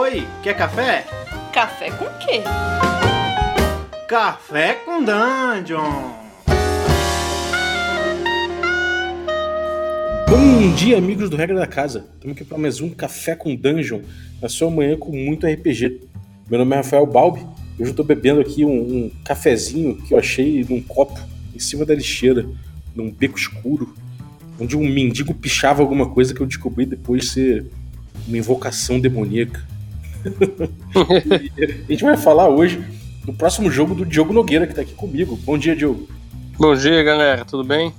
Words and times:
Oi, 0.00 0.24
quer 0.44 0.56
café? 0.56 1.04
Café 1.52 1.90
com 1.90 2.04
quê? 2.20 2.42
Café 4.06 4.74
com 4.74 5.02
Dungeon! 5.02 6.12
Bom 10.30 10.74
dia, 10.76 10.98
amigos 10.98 11.28
do 11.28 11.36
Regra 11.36 11.58
da 11.58 11.66
Casa. 11.66 12.06
Estamos 12.14 12.36
aqui 12.36 12.44
para 12.44 12.56
mais 12.58 12.80
um 12.80 12.90
Café 12.90 13.34
com 13.34 13.56
Dungeon, 13.56 14.02
na 14.40 14.48
sua 14.48 14.70
manhã 14.70 14.96
com 14.96 15.10
muito 15.10 15.48
RPG. 15.48 16.02
Meu 16.48 16.60
nome 16.60 16.74
é 16.74 16.76
Rafael 16.76 17.04
Balbi. 17.04 17.40
Hoje 17.40 17.50
eu 17.80 17.90
estou 17.90 18.04
bebendo 18.04 18.40
aqui 18.40 18.64
um, 18.64 18.70
um 18.70 19.10
cafezinho 19.24 19.96
que 19.96 20.14
eu 20.14 20.18
achei 20.20 20.64
num 20.70 20.80
copo 20.80 21.18
em 21.52 21.58
cima 21.58 21.84
da 21.84 21.92
lixeira, 21.92 22.48
num 22.94 23.10
beco 23.10 23.36
escuro, 23.36 23.92
onde 24.60 24.76
um 24.76 24.88
mendigo 24.88 25.34
pichava 25.34 25.82
alguma 25.82 26.08
coisa 26.08 26.32
que 26.32 26.40
eu 26.40 26.46
descobri 26.46 26.86
depois 26.86 27.32
ser 27.32 27.66
uma 28.28 28.38
invocação 28.38 29.00
demoníaca. 29.00 29.66
A 31.86 31.92
gente 31.92 32.04
vai 32.04 32.16
falar 32.16 32.48
hoje 32.48 32.82
do 33.24 33.32
próximo 33.32 33.70
jogo 33.70 33.94
do 33.94 34.04
Diogo 34.04 34.32
Nogueira, 34.32 34.66
que 34.66 34.72
está 34.72 34.82
aqui 34.82 34.94
comigo. 34.94 35.36
Bom 35.44 35.58
dia, 35.58 35.76
Diogo. 35.76 36.08
Bom 36.58 36.74
dia, 36.74 37.02
galera. 37.02 37.44
Tudo 37.44 37.62
bem? 37.62 37.92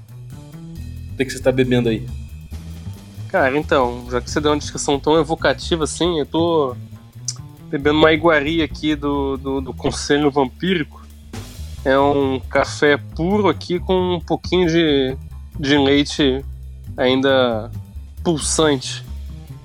O 1.13 1.17
que, 1.17 1.25
que 1.25 1.31
você 1.31 1.37
está 1.37 1.51
bebendo 1.51 1.89
aí? 1.89 2.05
Cara, 3.29 3.57
então, 3.57 4.05
já 4.09 4.19
que 4.19 4.29
você 4.29 4.41
deu 4.41 4.51
uma 4.51 4.57
descrição 4.57 4.99
tão 4.99 5.19
evocativa 5.19 5.83
assim, 5.83 6.19
eu 6.19 6.25
tô 6.25 6.75
bebendo 7.69 7.99
uma 7.99 8.11
iguaria 8.11 8.65
aqui 8.65 8.95
do, 8.95 9.37
do, 9.37 9.61
do 9.61 9.73
Conselho 9.73 10.31
Vampírico. 10.31 10.99
É 11.85 11.97
um 11.97 12.39
café 12.39 12.97
puro 12.97 13.47
aqui 13.47 13.79
com 13.79 14.15
um 14.15 14.19
pouquinho 14.19 14.67
de, 14.67 15.15
de 15.59 15.77
leite 15.77 16.43
ainda 16.97 17.71
pulsante. 18.23 19.05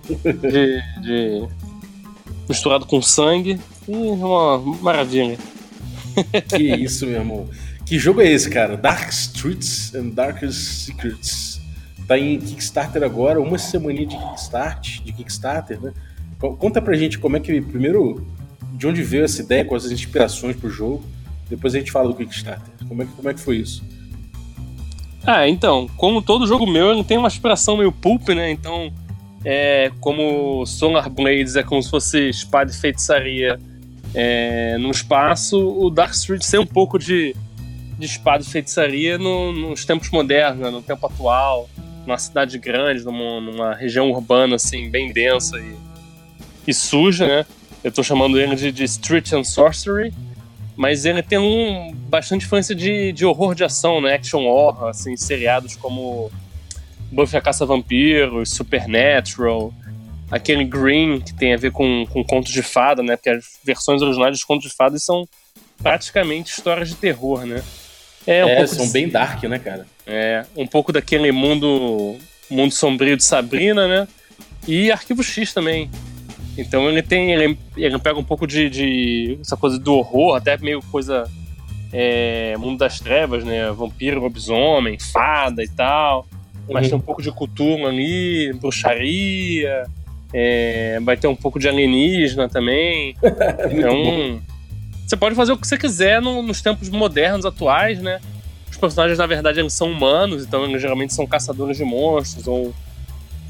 De, 0.23 0.83
de 1.01 1.49
misturado 2.49 2.87
com 2.87 3.01
sangue. 3.03 3.61
E 3.89 3.93
uma 3.93 4.59
maravilha. 4.81 5.39
Que 6.49 6.63
isso, 6.63 7.07
meu 7.07 7.17
irmão. 7.17 7.49
Que 7.85 7.99
jogo 7.99 8.21
é 8.21 8.31
esse, 8.31 8.49
cara? 8.49 8.77
Dark 8.77 9.11
Streets 9.11 9.95
and 9.95 10.11
Darkest 10.11 10.87
Secrets. 10.87 11.61
Tá 12.07 12.19
em 12.19 12.39
Kickstarter 12.39 13.03
agora, 13.03 13.41
uma 13.41 13.59
semaninha 13.59 14.07
de 14.07 14.17
Kickstarter, 14.17 15.03
de 15.03 15.13
Kickstarter, 15.13 15.81
né? 15.81 15.93
Conta 16.39 16.81
pra 16.81 16.95
gente 16.97 17.19
como 17.19 17.37
é 17.37 17.41
que, 17.41 17.61
primeiro, 17.63 18.27
de 18.73 18.87
onde 18.87 19.03
veio 19.03 19.25
essa 19.25 19.41
ideia, 19.41 19.65
quais 19.65 19.87
as 19.87 19.91
inspirações 19.91 20.55
pro 20.57 20.69
jogo. 20.69 21.03
Depois 21.49 21.75
a 21.75 21.79
gente 21.79 21.91
fala 21.91 22.09
do 22.09 22.15
Kickstarter. 22.15 22.87
Como 22.87 23.03
é 23.03 23.07
que, 23.07 23.13
como 23.13 23.29
é 23.29 23.35
que 23.35 23.41
foi 23.41 23.57
isso? 23.57 23.83
Ah, 25.27 25.49
então, 25.49 25.89
como 25.97 26.21
todo 26.21 26.47
jogo 26.47 26.67
meu, 26.67 26.93
ele 26.93 27.05
tem 27.05 27.17
uma 27.17 27.29
inspiração 27.29 27.79
meio 27.79 27.91
pulp, 27.91 28.29
né? 28.31 28.51
Então, 28.51 28.93
é, 29.45 29.91
como 30.01 30.65
Solar 30.67 31.11
Blades 31.11 31.57
é 31.57 31.63
como 31.63 31.83
se 31.83 31.91
fosse 31.91 32.29
espada 32.29 32.71
e 32.71 32.75
feitiçaria 32.75 33.59
é, 34.15 34.77
no 34.79 34.91
espaço, 34.91 35.59
o 35.59 35.91
Dark 35.91 36.13
Street 36.13 36.45
tem 36.45 36.61
um 36.61 36.67
pouco 36.67 36.99
de, 36.99 37.35
de 37.99 38.07
espada 38.07 38.43
e 38.43 38.47
feitiçaria 38.47 39.19
no, 39.19 39.53
nos 39.53 39.85
tempos 39.85 40.11
modernos, 40.11 40.73
no 40.73 40.81
tempo 40.81 41.07
atual, 41.07 41.69
numa 42.07 42.19
cidade 42.19 42.59
grande, 42.59 43.05
numa, 43.05 43.41
numa 43.41 43.75
região 43.75 44.11
urbana 44.11 44.57
assim, 44.57 44.91
bem 44.91 45.13
densa 45.13 45.59
e 45.59 45.85
e 46.67 46.73
suja, 46.73 47.27
né? 47.27 47.47
Eu 47.83 47.93
tô 47.93 48.03
chamando 48.03 48.39
ele 48.39 48.57
de, 48.57 48.73
de 48.73 48.85
Street 48.85 49.33
and 49.33 49.45
Sorcery, 49.45 50.13
mas 50.77 51.05
ele 51.05 51.23
tem 51.23 51.39
um 51.39 51.95
bastante 52.09 52.47
influência 52.47 52.75
de, 52.75 53.13
de 53.13 53.25
horror 53.25 53.55
de 53.55 53.65
ação, 53.65 54.01
né? 54.01 54.15
Action 54.15 54.45
horror, 54.45 54.89
assim, 54.89 55.17
seriados 55.17 55.77
como 55.77 56.31
Buffy 57.13 57.37
a 57.37 57.41
Caça 57.41 57.65
Vampiros, 57.65 58.51
Supernatural, 58.51 59.73
aquele 60.31 60.65
Green, 60.65 61.21
que 61.21 61.33
tem 61.35 61.55
a 61.55 61.57
ver 61.57 61.71
com, 61.71 62.07
com 62.07 62.25
contos 62.25 62.53
de 62.53 62.63
fada, 62.63 63.03
né? 63.03 63.17
Porque 63.17 63.31
as 63.31 63.45
versões 63.65 64.03
originais 64.03 64.33
dos 64.33 64.45
contos 64.45 64.69
de 64.69 64.75
fadas 64.75 65.05
são 65.05 65.29
praticamente 65.83 66.53
histórias 66.53 66.89
de 66.89 66.97
terror, 66.97 67.45
né? 67.45 67.63
É, 68.27 68.45
um 68.45 68.49
é 68.49 68.67
são 68.67 68.87
de... 68.87 68.93
bem 68.93 69.09
dark, 69.09 69.43
né, 69.45 69.59
cara? 69.59 69.87
É, 70.07 70.45
um 70.57 70.67
pouco 70.67 70.93
daquele 70.93 71.31
mundo, 71.31 72.17
mundo 72.51 72.73
sombrio 72.73 73.17
de 73.17 73.25
Sabrina, 73.25 73.87
né? 73.87 74.09
E 74.67 74.91
Arquivo 74.91 75.23
X 75.23 75.53
também. 75.53 75.91
Então 76.57 76.89
ele 76.89 77.03
tem. 77.03 77.33
Ele, 77.33 77.59
ele 77.77 77.99
pega 77.99 78.19
um 78.19 78.25
pouco 78.25 78.47
de, 78.47 78.71
de, 78.71 79.39
essa 79.41 79.57
coisa 79.57 79.79
do 79.79 79.95
horror, 79.95 80.37
até 80.37 80.57
meio 80.57 80.81
coisa. 80.91 81.29
É, 81.97 82.57
mundo 82.57 82.79
das 82.79 82.99
trevas, 82.99 83.45
né? 83.45 83.71
Vampiro, 83.71 84.21
lobisomem, 84.21 84.99
fada 84.99 85.63
e 85.63 85.69
tal. 85.69 86.27
Mas 86.69 86.85
uhum. 86.85 86.91
tem 86.91 86.99
um 86.99 87.03
pouco 87.03 87.23
de 87.23 87.31
cultura 87.31 87.89
ali, 87.89 88.53
bruxaria. 88.55 89.85
É, 90.33 90.99
vai 91.03 91.17
ter 91.17 91.29
um 91.29 91.37
pouco 91.37 91.59
de 91.59 91.69
alienígena 91.69 92.49
também. 92.49 93.15
então. 93.71 94.41
Você 95.07 95.17
pode 95.17 95.35
fazer 95.35 95.53
o 95.53 95.59
que 95.59 95.67
você 95.67 95.77
quiser 95.77 96.21
no, 96.23 96.43
nos 96.43 96.63
tempos 96.63 96.89
modernos, 96.89 97.45
atuais, 97.45 98.01
né? 98.01 98.21
Os 98.71 98.77
personagens, 98.79 99.19
na 99.19 99.27
verdade, 99.27 99.61
eles 99.61 99.75
são 99.75 99.93
humanos, 99.93 100.43
então 100.45 100.65
eles 100.65 100.81
geralmente 100.81 101.13
são 101.13 101.27
caçadores 101.27 101.77
de 101.77 101.85
monstros 101.85 102.49
ou 102.49 102.75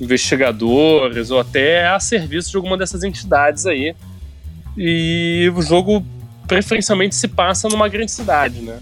investigadores 0.01 1.31
ou 1.31 1.39
até 1.39 1.87
a 1.87 2.01
serviço 2.01 2.51
de 2.51 2.57
alguma 2.57 2.77
dessas 2.77 3.05
entidades 3.05 3.67
aí. 3.67 3.95
E 4.77 5.51
o 5.55 5.63
jogo 5.63 6.05
preferencialmente 6.49 7.15
se 7.15 7.29
passa 7.29 7.69
numa 7.69 7.89
grande 7.89 8.11
cidade, 8.11 8.61
né? 8.61 8.81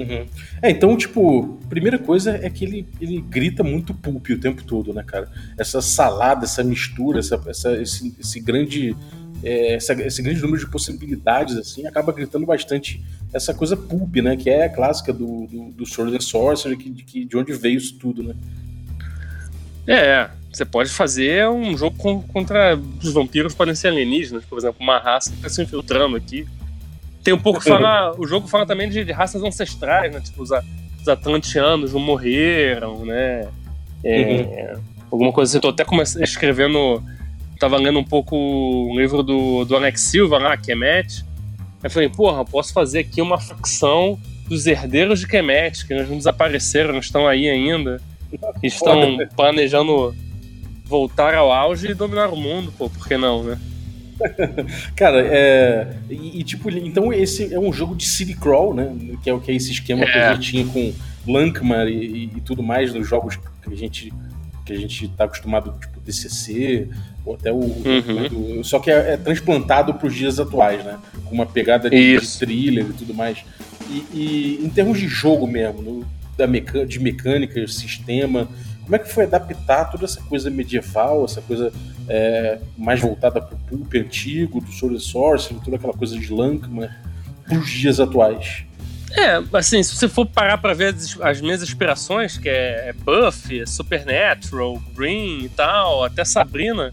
Uhum. 0.00 0.26
É, 0.62 0.70
então, 0.70 0.96
tipo, 0.96 1.58
primeira 1.68 1.98
coisa 1.98 2.38
é 2.42 2.48
que 2.48 2.64
ele, 2.64 2.86
ele 3.00 3.20
grita 3.20 3.62
muito 3.62 3.92
pulp 3.92 4.30
o 4.30 4.38
tempo 4.38 4.64
todo, 4.64 4.92
né, 4.94 5.02
cara? 5.06 5.28
Essa 5.58 5.82
salada, 5.82 6.44
essa 6.44 6.64
mistura, 6.64 7.18
essa, 7.18 7.40
essa 7.46 7.80
esse, 7.80 8.14
esse 8.18 8.40
grande. 8.40 8.96
É, 9.42 9.74
essa, 9.74 9.94
esse 9.94 10.20
grande 10.20 10.42
número 10.42 10.60
de 10.60 10.70
possibilidades, 10.70 11.56
assim, 11.56 11.86
acaba 11.86 12.12
gritando 12.12 12.44
bastante 12.44 13.02
essa 13.32 13.54
coisa 13.54 13.74
pulp, 13.74 14.16
né? 14.16 14.36
Que 14.36 14.50
é 14.50 14.64
a 14.64 14.68
clássica 14.68 15.12
do, 15.12 15.46
do, 15.46 15.70
do 15.70 15.86
Sword 15.86 16.14
and 16.14 16.20
Sorcery, 16.20 16.76
que, 16.76 16.90
que, 16.90 17.24
de 17.24 17.36
onde 17.36 17.52
veio 17.54 17.78
isso 17.78 17.96
tudo, 17.98 18.22
né? 18.22 18.34
É, 19.86 20.28
você 20.52 20.64
pode 20.64 20.90
fazer 20.90 21.48
um 21.48 21.76
jogo 21.76 21.96
contra 22.28 22.78
os 23.02 23.12
vampiros 23.12 23.54
podem 23.54 23.74
ser 23.74 23.88
alienígenas, 23.88 24.44
por 24.44 24.58
exemplo, 24.58 24.76
uma 24.80 24.98
raça 24.98 25.30
que 25.30 25.36
está 25.36 25.48
se 25.48 25.62
infiltrando 25.62 26.16
aqui. 26.16 26.46
Tem 27.22 27.34
um 27.34 27.38
pouco 27.38 27.60
fala, 27.64 28.14
o 28.18 28.26
jogo 28.26 28.48
fala 28.48 28.66
também 28.66 28.88
de, 28.88 29.04
de, 29.04 29.12
raças 29.12 29.42
ancestrais, 29.42 30.12
né? 30.12 30.20
Tipo 30.20 30.42
os, 30.42 30.50
os 31.00 31.08
atlanteanos 31.08 31.92
não 31.92 32.00
morreram, 32.00 33.04
né? 33.04 33.48
É, 34.04 34.74
uhum. 34.74 34.82
Alguma 35.10 35.32
coisa 35.32 35.50
assim. 35.50 35.58
Eu 35.58 35.62
tô 35.62 35.68
até 35.68 35.84
comecei, 35.84 36.22
escrevendo, 36.22 37.02
tava 37.58 37.76
lendo 37.76 37.98
um 37.98 38.04
pouco 38.04 38.36
o 38.36 38.98
livro 38.98 39.22
do, 39.22 39.64
do 39.64 39.76
Alex 39.76 40.00
Silva 40.00 40.38
lá, 40.38 40.56
Kemet. 40.56 41.24
Aí 41.82 41.90
falei, 41.90 42.08
porra, 42.08 42.44
posso 42.44 42.72
fazer 42.72 43.00
aqui 43.00 43.22
uma 43.22 43.38
facção 43.38 44.18
dos 44.48 44.66
herdeiros 44.66 45.20
de 45.20 45.26
Kemet, 45.26 45.86
que 45.86 45.92
eles 45.92 46.08
não 46.08 46.16
desapareceram, 46.16 46.92
não 46.92 47.00
estão 47.00 47.26
aí 47.26 47.48
ainda. 47.48 48.00
Estão 48.62 49.18
planejando 49.34 50.14
voltar 50.84 51.34
ao 51.34 51.52
auge 51.52 51.90
e 51.90 51.94
dominar 51.94 52.28
o 52.28 52.36
mundo, 52.36 52.72
pô, 52.76 52.90
por 52.90 53.06
que 53.06 53.16
não, 53.16 53.44
né? 53.44 53.58
Cara, 54.96 55.20
é. 55.20 55.96
E, 56.08 56.40
e, 56.40 56.44
tipo, 56.44 56.70
então 56.70 57.12
esse 57.12 57.52
é 57.52 57.58
um 57.58 57.72
jogo 57.72 57.94
de 57.94 58.04
city 58.04 58.34
crawl, 58.34 58.74
né? 58.74 58.94
Que 59.22 59.30
é 59.30 59.34
o 59.34 59.40
que 59.40 59.50
é 59.50 59.54
esse 59.54 59.72
esquema 59.72 60.02
é. 60.02 60.06
que 60.06 60.18
a 60.18 60.34
gente 60.34 60.50
tinha 60.50 60.66
com 60.66 60.92
Lankmar 61.26 61.88
e, 61.88 61.92
e, 61.92 62.24
e, 62.36 62.40
tudo 62.40 62.62
mais 62.62 62.94
nos 62.94 63.08
jogos 63.08 63.36
que 63.36 63.72
a 63.72 63.76
gente 63.76 64.12
que 64.64 64.72
a 64.72 64.76
gente 64.76 65.08
tá 65.08 65.24
acostumado, 65.24 65.74
tipo 65.80 66.00
DCC, 66.00 66.88
ou 67.24 67.34
até 67.34 67.52
o. 67.52 67.56
Uhum. 67.56 68.62
só 68.62 68.78
que 68.78 68.90
é, 68.90 69.14
é 69.14 69.16
transplantado 69.16 69.94
para 69.94 70.06
os 70.06 70.14
dias 70.14 70.38
atuais, 70.38 70.84
né? 70.84 70.98
Com 71.24 71.34
uma 71.34 71.46
pegada 71.46 71.90
de, 71.90 72.18
de 72.18 72.38
thriller 72.38 72.86
e 72.88 72.92
tudo 72.92 73.12
mais. 73.14 73.38
E, 73.90 74.04
e, 74.12 74.60
em 74.62 74.68
termos 74.68 74.98
de 74.98 75.08
jogo 75.08 75.46
mesmo, 75.46 75.82
no, 75.82 76.06
da 76.36 76.46
meca 76.46 76.86
de 76.86 77.00
mecânica, 77.00 77.66
sistema, 77.66 78.48
como 78.84 78.96
é 78.96 78.98
que 78.98 79.08
foi 79.08 79.24
adaptar 79.24 79.84
toda 79.84 80.04
essa 80.04 80.20
coisa 80.22 80.50
medieval, 80.50 81.24
essa 81.24 81.40
coisa 81.40 81.72
é, 82.12 82.58
mais 82.76 83.00
voltada 83.00 83.40
para 83.40 83.54
o 83.54 83.58
pulp 83.60 83.94
antigo, 83.94 84.60
do 84.60 84.72
Sword 84.72 84.96
and 84.96 85.00
Sorcery, 85.00 85.60
toda 85.64 85.76
aquela 85.76 85.92
coisa 85.92 86.18
de 86.18 86.32
Lankman, 86.32 86.90
para 87.46 87.56
os 87.56 87.70
dias 87.70 88.00
atuais? 88.00 88.64
É, 89.12 89.40
assim, 89.56 89.80
se 89.82 89.94
você 89.94 90.08
for 90.08 90.26
parar 90.26 90.58
para 90.58 90.74
ver 90.74 90.92
as, 90.92 91.16
as, 91.20 91.40
minhas 91.40 91.62
inspirações, 91.62 92.36
que 92.36 92.48
é, 92.48 92.88
é 92.88 92.92
Buffy, 92.92 93.60
é 93.60 93.66
Supernatural, 93.66 94.82
Green 94.92 95.44
e 95.44 95.48
tal, 95.50 96.04
até 96.04 96.24
Sabrina, 96.24 96.92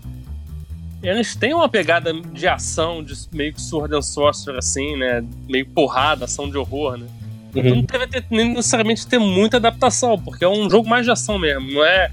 eles 1.01 1.35
têm 1.35 1.53
uma 1.53 1.67
pegada 1.67 2.13
de 2.13 2.47
ação, 2.47 3.03
de 3.03 3.13
meio 3.33 3.53
que 3.53 3.61
Sword 3.61 3.95
and 3.95 4.01
Sorcery, 4.03 4.57
assim, 4.57 4.97
né? 4.97 5.23
Meio 5.49 5.65
porrada, 5.67 6.25
ação 6.25 6.49
de 6.49 6.57
horror, 6.57 6.97
né? 6.97 7.07
Uhum. 7.55 7.61
Então 7.61 7.75
não 7.75 7.83
deve 7.83 8.07
ter, 8.07 8.25
nem 8.29 8.53
necessariamente 8.53 9.07
ter 9.07 9.19
muita 9.19 9.57
adaptação, 9.57 10.19
porque 10.19 10.45
é 10.45 10.49
um 10.49 10.69
jogo 10.69 10.87
mais 10.87 11.05
de 11.05 11.11
ação 11.11 11.39
mesmo, 11.39 11.71
não 11.71 11.83
é 11.83 12.11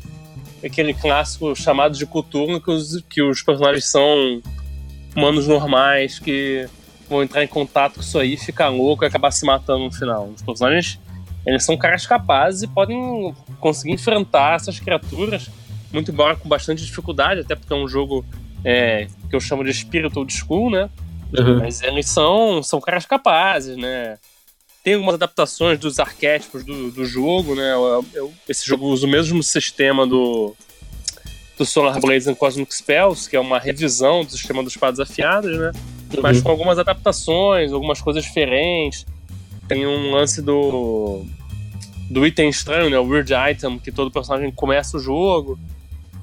aquele 0.65 0.95
clássico 0.95 1.55
chamado 1.55 1.97
de 1.97 2.07
Cthulhu 2.07 2.61
que 2.61 2.71
os, 2.71 3.03
que 3.09 3.23
os 3.23 3.43
personagens 3.43 3.91
são 3.91 4.41
humanos 5.15 5.47
normais 5.47 6.19
que 6.19 6.69
vão 7.09 7.23
entrar 7.23 7.45
em 7.45 7.49
contato 7.49 7.95
com 7.95 8.01
isso 8.01 8.19
aí, 8.19 8.37
ficar 8.37 8.69
louco 8.69 9.05
e 9.05 9.07
acabar 9.07 9.31
se 9.31 9.45
matando 9.45 9.85
no 9.85 9.93
final. 9.93 10.29
Os 10.35 10.43
personagens, 10.43 10.99
eles 11.47 11.65
são 11.65 11.77
caras 11.77 12.07
capazes 12.07 12.63
e 12.63 12.67
podem 12.67 13.35
conseguir 13.61 13.93
enfrentar 13.93 14.57
essas 14.57 14.81
criaturas, 14.81 15.51
muito 15.93 16.11
embora 16.11 16.35
com 16.35 16.49
bastante 16.49 16.85
dificuldade, 16.85 17.41
até 17.41 17.55
porque 17.55 17.73
é 17.73 17.77
um 17.77 17.87
jogo 17.87 18.25
é, 18.65 19.07
que 19.29 19.37
eu 19.37 19.41
chamo 19.41 19.63
de 19.63 19.71
espírito 19.71 20.19
old 20.19 20.33
school, 20.33 20.71
né? 20.71 20.89
Uhum. 21.39 21.59
Mas 21.59 21.83
eles 21.83 22.09
são, 22.09 22.63
são 22.63 22.81
caras 22.81 23.05
capazes, 23.05 23.77
né? 23.77 24.19
Tem 24.85 24.95
algumas 24.95 25.15
adaptações 25.15 25.79
dos 25.79 25.99
arquétipos 25.99 26.63
do, 26.63 26.91
do 26.91 27.07
jogo, 27.07 27.55
né? 27.55 27.73
Eu, 27.73 28.05
eu, 28.13 28.33
esse 28.47 28.67
jogo 28.67 28.87
usa 28.87 29.07
o 29.07 29.09
mesmo 29.09 29.43
sistema 29.43 30.07
do, 30.07 30.55
do 31.57 31.65
Solar 31.65 31.99
Blades 31.99 32.27
and 32.27 32.35
Cosmic 32.35 32.75
Spells, 32.75 33.29
que 33.29 33.35
é 33.35 33.41
uma 33.41 33.59
revisão 33.59 34.23
do 34.23 34.31
sistema 34.31 34.63
dos 34.63 34.75
espadas 34.75 35.01
afiadas, 35.01 35.57
né? 35.57 35.73
Uhum. 36.13 36.21
Mas 36.23 36.43
com 36.43 36.51
algumas 36.51 36.79
adaptações, 36.79 37.73
algumas 37.73 38.03
coisas 38.03 38.23
diferentes. 38.23 39.07
Tem 39.67 39.87
um 39.87 40.11
lance 40.11 40.43
do 40.43 41.25
do 42.11 42.27
item 42.27 42.51
estranho, 42.51 42.91
né? 42.91 42.99
O 42.99 43.07
Weird 43.07 43.33
Item, 43.33 43.79
que 43.79 43.91
todo 43.91 44.11
personagem 44.11 44.51
começa 44.53 44.99
o 44.99 45.01
jogo. 45.01 45.59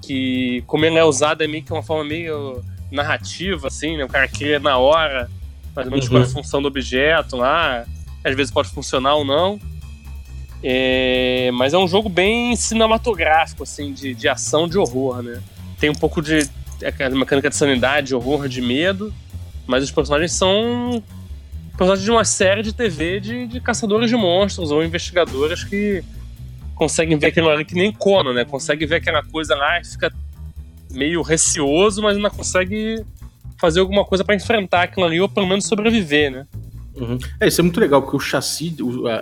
Que, 0.04 0.64
como 0.68 0.86
ele 0.86 0.98
é 0.98 1.04
usado, 1.04 1.44
é 1.44 1.48
meio 1.48 1.64
que 1.64 1.74
uma 1.74 1.82
forma 1.82 2.04
meio 2.04 2.64
narrativa, 2.92 3.68
assim, 3.68 3.98
né? 3.98 4.06
O 4.06 4.08
cara 4.08 4.28
cria 4.28 4.60
na 4.60 4.78
hora, 4.78 5.30
mais 5.76 5.88
ou 5.88 5.92
menos 5.92 6.06
uhum. 6.06 6.12
qual 6.12 6.24
a 6.24 6.28
função 6.28 6.62
do 6.62 6.68
objeto 6.68 7.36
lá. 7.36 7.86
Às 8.24 8.36
vezes 8.36 8.52
pode 8.52 8.70
funcionar 8.70 9.16
ou 9.16 9.26
não. 9.26 9.60
É, 10.64 11.50
mas 11.54 11.74
é 11.74 11.78
um 11.78 11.88
jogo 11.88 12.08
bem 12.08 12.56
cinematográfico, 12.56 13.64
assim, 13.64 13.94
de, 13.94 14.14
de 14.14 14.30
ação, 14.30 14.68
de 14.68 14.78
horror, 14.78 15.24
né? 15.24 15.42
Tem 15.80 15.90
um 15.90 15.96
pouco 15.96 16.22
de 16.22 16.48
é, 16.82 17.10
mecânica 17.10 17.50
de 17.50 17.56
sanidade, 17.56 18.08
de 18.08 18.16
horror, 18.16 18.48
de 18.48 18.62
medo, 18.62 19.14
mas 19.66 19.84
os 19.84 19.92
personagens 19.92 20.32
são 20.34 21.04
personagens 21.72 22.06
de 22.06 22.12
uma 22.12 22.26
série 22.26 22.62
de 22.62 22.74
TV 22.74 23.20
de, 23.20 23.48
de 23.48 23.60
caçadores 23.60 24.10
de 24.10 24.16
monstros 24.16 24.70
ou 24.70 24.84
investigadoras 24.84 25.64
que 25.64 26.04
conseguem 26.76 27.18
ver 27.18 27.28
aquilo 27.28 27.50
ali 27.50 27.66
que 27.66 27.74
nem 27.74 27.92
Conan, 27.92 28.34
né? 28.34 28.46
Consegue 28.46 28.86
ver 28.86 28.96
aquela 28.96 29.24
coisa 29.24 29.56
lá 29.56 29.80
e 29.80 29.86
fica 29.86 30.14
meio 30.92 31.22
receoso, 31.22 32.02
mas 32.02 32.18
ainda 32.18 32.30
consegue 32.30 33.04
fazer 33.60 33.80
alguma 33.80 34.04
coisa 34.06 34.24
para 34.24 34.36
enfrentar 34.36 34.84
aquilo 34.84 35.06
ali 35.06 35.20
ou 35.22 35.30
pelo 35.30 35.48
menos 35.48 35.66
sobreviver, 35.66 36.32
né? 36.32 36.46
Uhum. 36.96 37.18
É, 37.40 37.48
isso 37.48 37.62
é 37.62 37.64
muito 37.64 37.80
legal, 37.80 38.02
porque 38.02 38.18
o 38.18 38.20
chassi, 38.20 38.76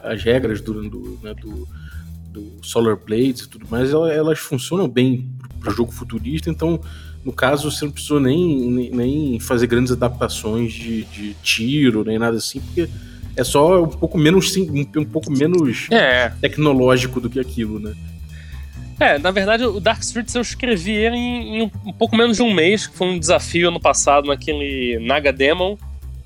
as 0.03 0.23
regras 0.23 0.61
do, 0.61 0.89
do, 0.89 1.19
né, 1.21 1.33
do, 1.35 1.67
do 2.31 2.65
Solar 2.65 2.97
Blades 2.97 3.41
e 3.41 3.49
tudo 3.49 3.67
mais, 3.69 3.91
elas 3.91 4.39
funcionam 4.39 4.87
bem 4.87 5.29
para 5.59 5.71
jogo 5.71 5.91
futurista, 5.91 6.49
então 6.49 6.81
no 7.23 7.33
caso, 7.33 7.69
você 7.69 7.85
não 7.85 7.91
precisou 7.91 8.19
nem, 8.19 8.89
nem 8.91 9.39
fazer 9.39 9.67
grandes 9.67 9.91
adaptações 9.91 10.71
de, 10.71 11.03
de 11.03 11.33
tiro, 11.43 12.03
nem 12.03 12.17
nada 12.17 12.37
assim, 12.37 12.61
porque 12.61 12.89
é 13.35 13.43
só 13.43 13.83
um 13.83 13.87
pouco 13.87 14.17
menos, 14.17 14.55
um 14.57 15.05
pouco 15.05 15.31
menos 15.31 15.87
é. 15.91 16.29
tecnológico 16.41 17.19
do 17.19 17.29
que 17.29 17.39
aquilo, 17.39 17.79
né? 17.79 17.93
É, 18.99 19.17
na 19.17 19.31
verdade, 19.31 19.63
o 19.63 19.79
Dark 19.79 20.01
Streets 20.01 20.35
eu 20.35 20.41
escrevi 20.41 20.91
ele 20.91 21.15
em, 21.15 21.59
em, 21.59 21.71
um 21.85 21.93
pouco 21.93 22.17
menos 22.17 22.37
de 22.37 22.43
um 22.43 22.53
mês, 22.53 22.87
que 22.87 22.97
foi 22.97 23.07
um 23.07 23.19
desafio 23.19 23.69
ano 23.69 23.79
passado 23.79 24.27
naquele 24.27 24.99
Naga 24.99 25.31
Demon, 25.31 25.77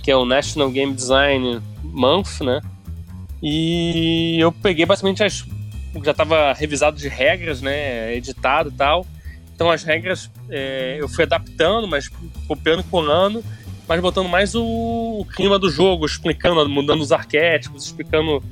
que 0.04 0.12
é 0.12 0.16
o 0.16 0.26
National 0.26 0.70
Game 0.70 0.94
Design 0.94 1.62
Month, 1.82 2.42
né? 2.42 2.62
E 3.42 4.38
eu 4.40 4.52
peguei 4.52 4.86
basicamente 4.86 5.24
as. 5.24 5.46
Já 6.04 6.12
estava 6.12 6.54
revisado 6.54 6.98
de 6.98 7.08
regras, 7.08 7.62
né? 7.62 8.14
Editado 8.16 8.70
e 8.70 8.74
tal. 8.74 9.08
Então 9.56 9.72
as 9.72 9.84
regras 9.84 10.30
é, 10.50 10.98
eu 11.00 11.08
fui 11.08 11.24
adaptando, 11.24 11.88
mas 11.88 12.10
copiando 12.48 12.82
e 12.82 12.84
colando, 12.84 13.44
mas 13.88 14.02
botando 14.02 14.28
mais 14.28 14.56
o, 14.56 14.64
o, 14.64 15.26
clima 15.26 15.58
do 15.58 15.70
jogo, 15.70 16.06
explicando, 16.06 16.68
mudando 16.68 17.02
os 17.02 17.12
arquétipos, 17.12 17.86
explicando 17.86 18.44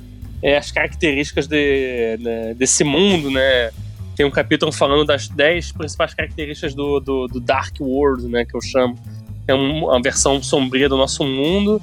é, 0.42 0.56
as 0.56 0.70
características 0.70 1.46
de, 1.46 2.16
né, 2.18 2.54
desse 2.54 2.84
mundo, 2.84 3.30
né? 3.30 3.70
Tem 4.14 4.24
um 4.24 4.30
capítulo 4.30 4.70
falando 4.70 5.04
das 5.04 5.28
10 5.28 5.72
principais 5.72 6.14
características 6.14 6.74
do, 6.74 7.00
do, 7.00 7.26
do, 7.26 7.40
Dark 7.40 7.74
World, 7.80 8.28
né? 8.28 8.44
Que 8.44 8.54
eu 8.56 8.60
chamo. 8.60 8.96
É 9.46 9.54
uma 9.54 10.00
versão 10.00 10.42
sombria 10.42 10.88
do 10.88 10.96
nosso 10.96 11.24
mundo. 11.24 11.80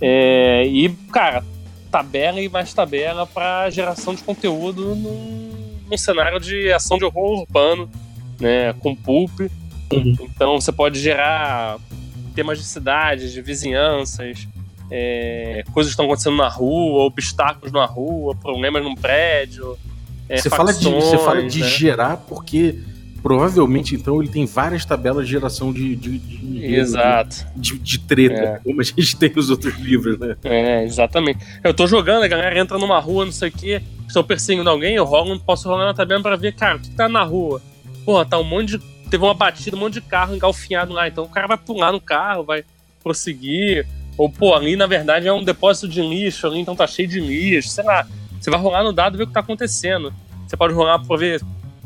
É, 0.00 0.66
e, 0.66 0.88
cara, 1.12 1.44
tabela 1.90 2.40
e 2.40 2.48
mais 2.48 2.74
tabela 2.74 3.26
para 3.26 3.70
geração 3.70 4.14
de 4.14 4.22
conteúdo 4.22 4.94
num, 4.94 5.50
num 5.90 5.96
cenário 5.96 6.38
de 6.38 6.72
ação 6.72 6.98
de 6.98 7.04
horror 7.04 7.40
urbano 7.40 7.88
né, 8.40 8.72
com 8.74 8.94
pulp. 8.94 9.40
Uhum. 9.92 10.16
Então 10.20 10.60
você 10.60 10.72
pode 10.72 10.98
gerar 11.00 11.78
temas 12.34 12.58
de 12.58 12.64
cidades, 12.64 13.32
de 13.32 13.40
vizinhanças, 13.40 14.46
é, 14.90 15.64
coisas 15.72 15.90
que 15.90 15.94
estão 15.94 16.04
acontecendo 16.04 16.36
na 16.36 16.48
rua, 16.48 17.04
obstáculos 17.04 17.72
na 17.72 17.86
rua, 17.86 18.34
problemas 18.34 18.82
num 18.82 18.94
prédio. 18.94 19.78
É, 20.28 20.38
você, 20.38 20.50
fala 20.50 20.72
de, 20.72 20.84
você 20.84 21.18
fala 21.18 21.42
de 21.42 21.60
né? 21.60 21.68
gerar 21.68 22.16
porque 22.28 22.78
provavelmente 23.26 23.96
então 23.96 24.22
ele 24.22 24.30
tem 24.30 24.46
várias 24.46 24.84
tabelas 24.84 25.26
de 25.26 25.32
geração 25.32 25.72
de, 25.72 25.96
de, 25.96 26.18
de 26.18 26.74
Exato. 26.74 27.44
De, 27.56 27.76
de 27.76 27.98
treta, 27.98 28.34
é. 28.34 28.60
como 28.62 28.80
a 28.80 28.84
gente 28.84 29.16
tem 29.16 29.32
nos 29.34 29.50
outros 29.50 29.74
livros, 29.78 30.16
né? 30.18 30.36
É, 30.44 30.84
exatamente. 30.84 31.44
Eu 31.64 31.74
tô 31.74 31.88
jogando, 31.88 32.22
a 32.22 32.28
galera 32.28 32.58
entra 32.58 32.78
numa 32.78 33.00
rua, 33.00 33.24
não 33.24 33.32
sei 33.32 33.48
o 33.48 33.52
quê, 33.52 33.82
estou 34.06 34.22
perseguindo 34.22 34.70
alguém, 34.70 34.94
eu 34.94 35.04
rolo, 35.04 35.38
posso 35.40 35.68
rolar 35.68 35.86
na 35.86 35.94
tabela 35.94 36.22
para 36.22 36.36
ver, 36.36 36.54
cara, 36.54 36.76
o 36.76 36.80
que 36.80 36.90
tá 36.90 37.08
na 37.08 37.24
rua? 37.24 37.60
porra, 38.06 38.24
tá 38.24 38.38
um 38.38 38.44
monte 38.44 38.78
de. 38.78 38.96
Teve 39.10 39.24
uma 39.24 39.34
batida, 39.34 39.76
um 39.76 39.80
monte 39.80 39.94
de 39.94 40.00
carro 40.00 40.34
engalfinhado 40.34 40.92
lá. 40.92 41.08
Então 41.08 41.24
o 41.24 41.28
cara 41.28 41.48
vai 41.48 41.58
pular 41.58 41.92
no 41.92 42.00
carro, 42.00 42.44
vai 42.44 42.64
prosseguir. 43.02 43.86
Ou, 44.16 44.30
pô, 44.30 44.54
ali 44.54 44.76
na 44.76 44.86
verdade 44.86 45.28
é 45.28 45.32
um 45.32 45.44
depósito 45.44 45.88
de 45.88 46.00
lixo 46.00 46.46
ali, 46.46 46.60
então 46.60 46.74
tá 46.74 46.86
cheio 46.86 47.08
de 47.08 47.20
lixo, 47.20 47.68
sei 47.68 47.84
lá. 47.84 48.06
Você 48.40 48.50
vai 48.50 48.58
rolar 48.58 48.84
no 48.84 48.92
dado 48.92 49.16
e 49.16 49.18
ver 49.18 49.24
o 49.24 49.26
que 49.26 49.32
tá 49.32 49.40
acontecendo. 49.40 50.14
Você 50.46 50.56
pode 50.56 50.72
rolar 50.72 51.00
pra 51.00 51.16
ver 51.16 51.42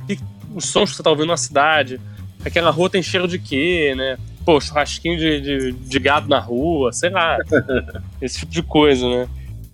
que, 0.06 0.19
os 0.55 0.67
sons 0.67 0.91
que 0.91 0.97
você 0.97 1.02
tá 1.02 1.11
ouvindo 1.11 1.29
na 1.29 1.37
cidade. 1.37 2.00
Aquela 2.44 2.70
rua 2.70 2.91
tem 2.91 3.02
cheiro 3.02 3.29
de 3.29 3.38
quê, 3.38 3.94
né? 3.97 4.19
Pô, 4.44 4.61
churrasquinho 4.61 5.19
de, 5.19 5.41
de, 5.41 5.73
de 5.73 5.99
gado 5.99 6.29
na 6.29 6.38
rua, 6.38 6.93
sei 6.93 7.11
lá. 7.11 7.38
esse 8.20 8.41
tipo 8.41 8.52
de 8.52 8.62
coisa, 8.62 9.08
né? 9.08 9.29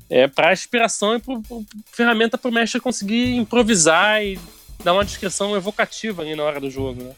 É 0.08 0.26
pra 0.26 0.52
inspiração 0.52 1.16
e 1.16 1.20
pro, 1.20 1.40
pro 1.42 1.64
ferramenta 1.92 2.38
pro 2.38 2.52
mestre 2.52 2.80
conseguir 2.80 3.34
improvisar 3.34 4.22
e 4.22 4.38
dá 4.82 4.92
uma 4.92 5.04
descrição 5.04 5.56
evocativa 5.56 6.22
ali 6.22 6.34
na 6.34 6.42
hora 6.42 6.60
do 6.60 6.70
jogo, 6.70 7.02
né? 7.02 7.10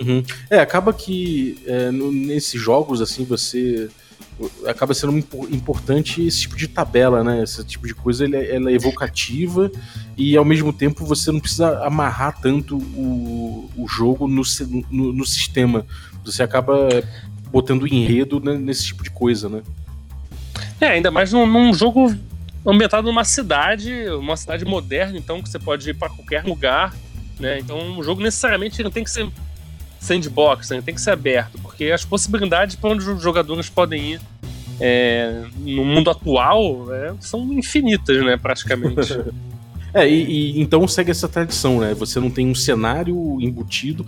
Uhum. 0.00 0.24
É, 0.50 0.58
acaba 0.58 0.92
que 0.92 1.62
é, 1.66 1.90
no, 1.90 2.10
nesses 2.10 2.60
jogos, 2.60 3.00
assim, 3.00 3.24
você 3.24 3.90
acaba 4.66 4.94
sendo 4.94 5.16
importante 5.50 6.24
esse 6.26 6.40
tipo 6.40 6.56
de 6.56 6.66
tabela, 6.66 7.22
né? 7.22 7.42
Esse 7.42 7.64
tipo 7.64 7.86
de 7.86 7.94
coisa 7.94 8.24
ela, 8.24 8.36
ela 8.36 8.70
é 8.70 8.74
evocativa 8.74 9.70
e 10.16 10.36
ao 10.36 10.44
mesmo 10.44 10.72
tempo 10.72 11.04
você 11.04 11.30
não 11.30 11.40
precisa 11.40 11.84
amarrar 11.84 12.40
tanto 12.40 12.76
o, 12.76 13.70
o 13.76 13.86
jogo 13.86 14.26
no, 14.26 14.42
no, 14.90 15.12
no 15.12 15.26
sistema. 15.26 15.86
Você 16.24 16.42
acaba 16.42 16.88
botando 17.50 17.86
enredo 17.86 18.40
nesse 18.40 18.86
tipo 18.86 19.02
de 19.02 19.10
coisa, 19.10 19.48
né? 19.48 19.62
É, 20.80 20.88
ainda 20.88 21.10
mais 21.10 21.32
num, 21.32 21.46
num 21.46 21.72
jogo 21.72 22.14
ambientado 22.66 23.06
numa 23.06 23.24
cidade, 23.24 24.08
uma 24.10 24.36
cidade 24.36 24.64
moderna, 24.64 25.18
então 25.18 25.42
que 25.42 25.48
você 25.48 25.58
pode 25.58 25.88
ir 25.90 25.94
para 25.94 26.08
qualquer 26.08 26.44
lugar, 26.44 26.94
né? 27.38 27.58
Então 27.58 27.98
o 27.98 28.02
jogo 28.02 28.22
necessariamente 28.22 28.82
não 28.82 28.90
tem 28.90 29.04
que 29.04 29.10
ser 29.10 29.28
sandbox, 30.02 30.70
né? 30.70 30.82
tem 30.82 30.94
que 30.94 31.00
ser 31.00 31.12
aberto, 31.12 31.58
porque 31.60 31.86
as 31.86 32.04
possibilidades 32.04 32.74
para 32.74 32.90
onde 32.90 33.08
os 33.08 33.22
jogadores 33.22 33.70
podem 33.70 34.14
ir 34.14 34.20
é, 34.84 35.44
no 35.60 35.84
mundo 35.84 36.10
atual 36.10 36.92
é, 36.92 37.14
são 37.20 37.52
infinitas, 37.52 38.24
né? 38.24 38.36
Praticamente. 38.36 39.16
é, 39.94 40.08
e, 40.08 40.24
e, 40.56 40.60
então 40.60 40.88
segue 40.88 41.12
essa 41.12 41.28
tradição, 41.28 41.78
né? 41.78 41.94
Você 41.94 42.18
não 42.18 42.28
tem 42.28 42.48
um 42.48 42.54
cenário 42.54 43.40
embutido. 43.40 44.04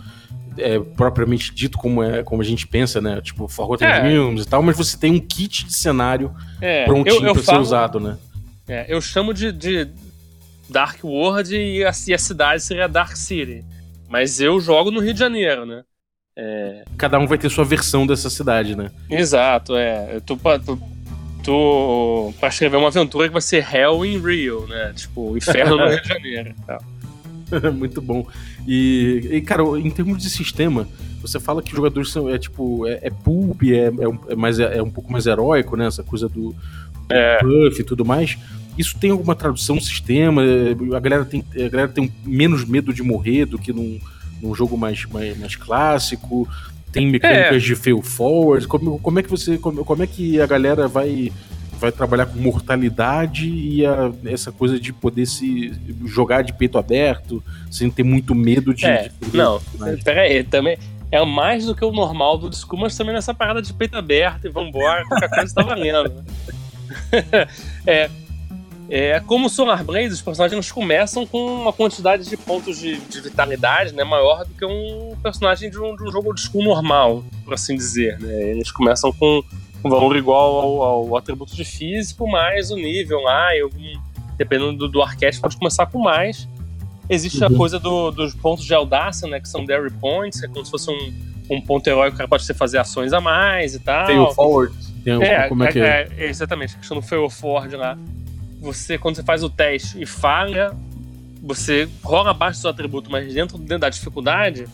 É, 0.56 0.78
propriamente 0.78 1.52
dito 1.52 1.76
como 1.76 2.00
é 2.00 2.22
como 2.22 2.40
a 2.40 2.44
gente 2.44 2.66
pensa, 2.66 3.00
né? 3.00 3.20
Tipo, 3.20 3.48
Forgotten 3.48 3.88
é. 3.88 4.02
Realms 4.02 4.44
e 4.44 4.48
tal, 4.48 4.62
mas 4.62 4.76
você 4.76 4.96
tem 4.96 5.10
um 5.10 5.18
kit 5.18 5.64
de 5.64 5.74
cenário 5.74 6.32
é, 6.60 6.84
prontinho 6.84 7.32
para 7.32 7.42
ser 7.42 7.56
usado, 7.56 7.98
né? 7.98 8.16
É, 8.68 8.86
eu 8.88 9.00
chamo 9.00 9.34
de, 9.34 9.50
de 9.50 9.88
Dark 10.68 11.02
World 11.04 11.54
e 11.54 11.84
a, 11.84 11.90
e 12.06 12.14
a, 12.14 12.18
cidade 12.18 12.62
seria 12.62 12.88
Dark 12.88 13.16
City. 13.16 13.64
Mas 14.08 14.40
eu 14.40 14.60
jogo 14.60 14.92
no 14.92 15.00
Rio 15.00 15.12
de 15.12 15.18
Janeiro, 15.18 15.66
né? 15.66 15.82
É... 16.36 16.84
Cada 16.96 17.18
um 17.18 17.26
vai 17.26 17.38
ter 17.38 17.48
sua 17.48 17.64
versão 17.64 18.06
dessa 18.06 18.28
cidade, 18.28 18.76
né? 18.76 18.90
Exato, 19.08 19.76
é. 19.76 20.20
Tô, 20.26 20.36
tô, 20.36 20.78
tô 21.42 22.34
pra 22.40 22.48
escrever 22.48 22.76
uma 22.76 22.88
aventura 22.88 23.28
que 23.28 23.32
vai 23.32 23.42
ser 23.42 23.66
Hell 23.72 24.04
in 24.04 24.18
Rio, 24.18 24.66
né? 24.66 24.92
Tipo, 24.94 25.36
Inferno 25.36 25.76
no 25.76 25.86
Rio 25.90 26.02
de 26.02 26.08
Janeiro. 26.08 26.54
Muito 27.74 28.00
bom. 28.00 28.26
E, 28.66 29.28
e, 29.30 29.40
cara, 29.42 29.62
em 29.78 29.90
termos 29.90 30.22
de 30.22 30.28
sistema, 30.28 30.88
você 31.20 31.38
fala 31.38 31.62
que 31.62 31.70
os 31.70 31.76
jogadores 31.76 32.10
são, 32.10 32.28
é 32.28 32.38
tipo, 32.38 32.86
é, 32.86 32.98
é 33.02 33.10
pulp, 33.10 33.62
é, 33.62 33.86
é, 33.86 34.32
é, 34.32 34.34
mais, 34.34 34.58
é 34.58 34.82
um 34.82 34.90
pouco 34.90 35.12
mais 35.12 35.26
heróico, 35.26 35.76
né? 35.76 35.86
Essa 35.86 36.02
coisa 36.02 36.28
do, 36.28 36.54
é. 37.08 37.38
buff 37.42 37.80
e 37.80 37.84
tudo 37.84 38.04
mais. 38.04 38.36
Isso 38.76 38.98
tem 38.98 39.10
alguma 39.10 39.36
tradução 39.36 39.76
no 39.76 39.82
sistema? 39.82 40.42
A 40.96 41.00
galera 41.00 41.24
tem, 41.24 41.44
a 41.54 41.68
galera 41.68 41.88
tem 41.88 42.12
menos 42.24 42.64
medo 42.64 42.92
de 42.92 43.02
morrer 43.02 43.44
do 43.44 43.56
que 43.56 43.72
num, 43.72 44.00
num 44.44 44.54
jogo 44.54 44.76
mais, 44.76 45.04
mais, 45.06 45.36
mais 45.38 45.56
clássico? 45.56 46.48
Tem 46.92 47.06
mecânicas 47.06 47.56
é. 47.56 47.58
de 47.58 47.74
fail 47.74 48.00
forward? 48.02 48.68
Como, 48.68 48.98
como 48.98 49.18
é 49.18 49.22
que 49.22 49.30
você. 49.30 49.58
Como, 49.58 49.84
como 49.84 50.02
é 50.02 50.06
que 50.06 50.40
a 50.40 50.46
galera 50.46 50.86
vai 50.86 51.32
vai 51.84 51.90
trabalhar 51.92 52.26
com 52.26 52.38
mortalidade 52.38 53.48
e 53.48 53.84
a, 53.84 54.10
essa 54.24 54.50
coisa 54.52 54.78
de 54.78 54.92
poder 54.92 55.26
se 55.26 55.72
jogar 56.06 56.42
de 56.42 56.52
peito 56.52 56.78
aberto, 56.78 57.42
sem 57.70 57.90
ter 57.90 58.02
muito 58.02 58.34
medo 58.34 58.72
de. 58.72 58.86
É, 58.86 59.10
de 59.20 59.36
não, 59.36 59.60
peraí, 60.02 60.44
também. 60.44 60.78
é 61.10 61.22
mais 61.24 61.66
do 61.66 61.74
que 61.74 61.84
o 61.84 61.92
normal 61.92 62.38
do 62.38 62.48
disco, 62.48 62.76
mas 62.76 62.96
também 62.96 63.14
nessa 63.14 63.34
parada 63.34 63.60
de 63.60 63.72
peito 63.72 63.96
aberto 63.96 64.46
e 64.46 64.50
vambora, 64.50 65.04
qualquer 65.06 65.28
coisa 65.28 65.54
tá 65.54 65.62
valendo. 65.62 66.10
Né? 66.10 67.48
é, 67.86 68.10
é, 68.88 69.18
como 69.20 69.46
o 69.46 69.50
Solar 69.50 69.82
Blaze, 69.82 70.14
os 70.14 70.22
personagens 70.22 70.70
começam 70.70 71.26
com 71.26 71.38
uma 71.38 71.72
quantidade 71.72 72.28
de 72.28 72.36
pontos 72.36 72.78
de, 72.78 72.96
de 72.96 73.20
vitalidade 73.20 73.94
né, 73.94 74.04
maior 74.04 74.44
do 74.44 74.52
que 74.54 74.64
um 74.64 75.16
personagem 75.22 75.70
de 75.70 75.78
um, 75.78 75.96
de 75.96 76.02
um 76.02 76.12
jogo 76.12 76.34
de 76.34 76.42
school 76.42 76.62
normal, 76.62 77.24
por 77.44 77.54
assim 77.54 77.76
dizer. 77.76 78.18
Né? 78.20 78.50
Eles 78.50 78.70
começam 78.70 79.12
com 79.12 79.42
um 79.82 79.90
valor 79.90 80.16
igual 80.16 80.60
ao, 80.60 80.82
ao, 80.82 81.16
atributo 81.16 81.54
de 81.54 81.64
físico, 81.64 82.28
mais 82.28 82.70
o 82.70 82.76
nível 82.76 83.20
lá, 83.20 83.56
e 83.56 83.60
algum, 83.60 84.00
dependendo 84.36 84.74
do, 84.74 84.88
do 84.88 85.02
arquétipo, 85.02 85.42
pode 85.42 85.56
começar 85.56 85.86
com 85.86 85.98
mais. 85.98 86.48
Existe 87.08 87.42
uhum. 87.44 87.54
a 87.54 87.56
coisa 87.56 87.78
do, 87.78 88.10
dos 88.10 88.34
pontos 88.34 88.64
de 88.64 88.72
audácia, 88.72 89.28
né? 89.28 89.40
Que 89.40 89.48
são 89.48 89.64
Dairy 89.64 89.90
Points, 89.92 90.40
que 90.40 90.46
é 90.46 90.48
como 90.48 90.64
se 90.64 90.70
fosse 90.70 90.90
um, 90.90 91.12
um 91.50 91.60
ponto 91.60 91.86
heróico, 91.86 92.14
o 92.14 92.16
cara 92.16 92.28
pode 92.28 92.46
fazer 92.54 92.78
ações 92.78 93.12
a 93.12 93.20
mais 93.20 93.74
e 93.74 93.78
tal. 93.78 94.06
Fail 94.06 94.30
forward. 94.32 94.74
Tem 95.04 95.22
é, 95.22 95.48
como 95.48 95.64
é, 95.64 95.72
que 95.72 95.80
é? 95.80 96.08
é? 96.16 96.28
Exatamente, 96.28 96.76
a 96.76 96.78
questão 96.78 96.98
do 96.98 97.02
fail 97.02 97.28
forward 97.28 97.76
lá. 97.76 97.98
Você, 98.64 98.97
quando 98.97 99.16
você 99.16 99.23
faz 99.23 99.42
o 99.42 99.50
teste 99.50 100.00
e 100.00 100.06
falha, 100.06 100.75
você 101.42 101.87
rola 102.02 102.30
abaixo 102.30 102.59
do 102.59 102.62
seu 102.62 102.71
atributo, 102.71 103.11
mas 103.11 103.33
dentro, 103.33 103.59
dentro 103.59 103.80
da 103.80 103.90
dificuldade, 103.90 104.66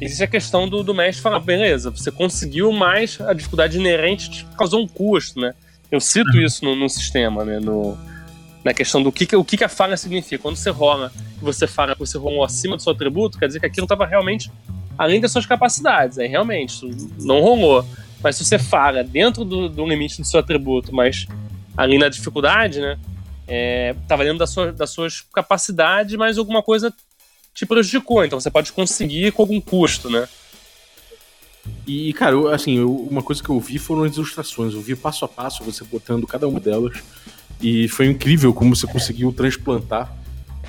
existe 0.00 0.22
a 0.22 0.28
questão 0.28 0.68
do, 0.68 0.84
do 0.84 0.94
mestre 0.94 1.20
falar, 1.20 1.40
beleza, 1.40 1.90
você 1.90 2.12
conseguiu, 2.12 2.70
mas 2.70 3.20
a 3.20 3.32
dificuldade 3.32 3.76
inerente 3.78 4.30
te 4.30 4.46
causou 4.56 4.80
um 4.80 4.86
custo, 4.86 5.40
né? 5.40 5.54
Eu 5.90 6.00
cito 6.00 6.30
uhum. 6.30 6.40
isso 6.40 6.64
no, 6.64 6.76
no 6.76 6.88
sistema, 6.88 7.44
né? 7.44 7.58
No, 7.58 7.98
na 8.64 8.72
questão 8.72 9.02
do 9.02 9.10
que, 9.10 9.34
o 9.34 9.44
que 9.44 9.62
a 9.64 9.68
falha 9.68 9.96
significa. 9.96 10.40
Quando 10.40 10.56
você 10.56 10.70
rola 10.70 11.10
que 11.38 11.44
você 11.44 11.66
fala 11.66 11.94
que 11.94 12.00
você 12.00 12.16
rolou 12.16 12.44
acima 12.44 12.76
do 12.76 12.82
seu 12.82 12.92
atributo, 12.92 13.38
quer 13.38 13.48
dizer 13.48 13.58
que 13.58 13.66
aquilo 13.66 13.84
estava 13.86 14.06
realmente 14.06 14.50
além 14.96 15.20
das 15.20 15.32
suas 15.32 15.46
capacidades. 15.46 16.16
Aí 16.18 16.28
realmente, 16.28 16.88
não 17.20 17.40
rolou. 17.40 17.84
Mas 18.22 18.36
se 18.36 18.44
você 18.44 18.58
fala 18.58 19.02
dentro 19.02 19.44
do, 19.44 19.68
do 19.68 19.84
limite 19.84 20.20
do 20.20 20.26
seu 20.26 20.38
atributo, 20.38 20.94
mas 20.94 21.26
ali 21.76 21.98
na 21.98 22.08
dificuldade, 22.08 22.80
né? 22.80 22.96
É, 23.46 23.94
tava 24.06 24.24
dentro 24.24 24.38
da 24.38 24.46
sua, 24.46 24.72
das 24.72 24.90
suas 24.90 25.20
capacidades, 25.32 26.16
mas 26.16 26.38
alguma 26.38 26.62
coisa 26.62 26.92
te 27.54 27.66
prejudicou. 27.66 28.24
Então 28.24 28.40
você 28.40 28.50
pode 28.50 28.72
conseguir 28.72 29.32
com 29.32 29.42
algum 29.42 29.60
custo, 29.60 30.08
né? 30.08 30.28
E, 31.86 32.12
cara, 32.12 32.32
eu, 32.34 32.48
assim, 32.48 32.78
eu, 32.78 32.94
uma 32.94 33.22
coisa 33.22 33.42
que 33.42 33.50
eu 33.50 33.60
vi 33.60 33.78
foram 33.78 34.04
as 34.04 34.16
ilustrações. 34.16 34.74
Eu 34.74 34.80
vi 34.80 34.96
passo 34.96 35.24
a 35.24 35.28
passo 35.28 35.64
você 35.64 35.84
botando 35.84 36.26
cada 36.26 36.48
uma 36.48 36.60
delas. 36.60 37.02
E 37.60 37.88
foi 37.88 38.06
incrível 38.06 38.52
como 38.52 38.74
você 38.74 38.86
conseguiu 38.86 39.32
transplantar 39.32 40.12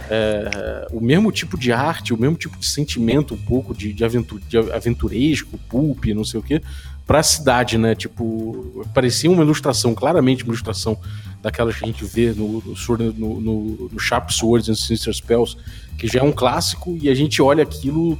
é, 0.10 0.88
o 0.92 1.00
mesmo 1.00 1.32
tipo 1.32 1.58
de 1.58 1.72
arte, 1.72 2.14
o 2.14 2.18
mesmo 2.18 2.36
tipo 2.36 2.58
de 2.58 2.68
sentimento, 2.68 3.34
um 3.34 3.42
pouco 3.42 3.74
de, 3.74 3.94
de, 3.94 4.04
aventur, 4.04 4.40
de 4.42 4.58
aventuresco, 4.58 5.58
pulp, 5.70 6.06
não 6.08 6.24
sei 6.24 6.40
o 6.40 6.44
quê, 6.44 6.62
pra 7.06 7.22
cidade, 7.22 7.78
né? 7.78 7.96
Tipo, 7.96 8.86
parecia 8.94 9.30
uma 9.30 9.44
ilustração, 9.44 9.94
claramente 9.94 10.44
uma 10.44 10.52
ilustração 10.52 10.98
daquelas 11.42 11.76
que 11.76 11.84
a 11.84 11.88
gente 11.88 12.06
vê 12.06 12.32
no, 12.32 12.62
no, 12.62 13.42
no, 13.42 13.90
no 13.92 14.00
Sharp 14.00 14.30
Swords 14.30 14.70
and 14.70 14.76
Sinister 14.76 15.14
Spells, 15.14 15.58
que 15.98 16.08
já 16.08 16.20
é 16.20 16.24
um 16.24 16.32
clássico, 16.32 16.98
e 17.02 17.10
a 17.10 17.16
gente 17.16 17.42
olha 17.42 17.64
aquilo 17.64 18.18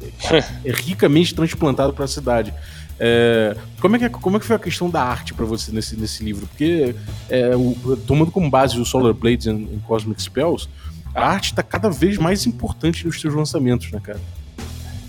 é 0.64 0.70
ricamente 0.72 1.34
transplantado 1.34 1.92
para 1.92 2.04
a 2.04 2.08
cidade. 2.08 2.54
É, 2.98 3.56
como, 3.80 3.96
é 3.96 3.98
que, 3.98 4.08
como 4.10 4.36
é 4.36 4.40
que 4.40 4.46
foi 4.46 4.56
a 4.56 4.58
questão 4.58 4.90
da 4.90 5.02
arte 5.02 5.32
para 5.32 5.46
você 5.46 5.72
nesse, 5.72 5.96
nesse 5.96 6.22
livro? 6.22 6.46
Porque, 6.46 6.94
é, 7.28 7.56
o, 7.56 7.96
tomando 8.06 8.30
como 8.30 8.48
base 8.50 8.78
o 8.78 8.84
Solar 8.84 9.14
Blades 9.14 9.46
and, 9.46 9.56
and 9.56 9.80
Cosmic 9.86 10.22
Spells, 10.22 10.68
a 11.14 11.26
arte 11.26 11.46
está 11.46 11.62
cada 11.62 11.90
vez 11.90 12.18
mais 12.18 12.46
importante 12.46 13.06
nos 13.06 13.20
seus 13.20 13.34
lançamentos, 13.34 13.90
né, 13.90 14.00
cara? 14.00 14.20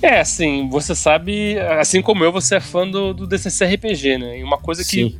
É, 0.01 0.19
assim, 0.19 0.67
você 0.67 0.95
sabe, 0.95 1.59
assim 1.79 2.01
como 2.01 2.23
eu, 2.23 2.31
você 2.31 2.55
é 2.55 2.59
fã 2.59 2.87
do, 2.87 3.13
do 3.13 3.27
DCC 3.27 3.65
RPG, 3.65 4.17
né? 4.17 4.39
E 4.39 4.43
uma 4.43 4.57
coisa 4.57 4.83
que, 4.83 4.89
Sim. 4.89 5.19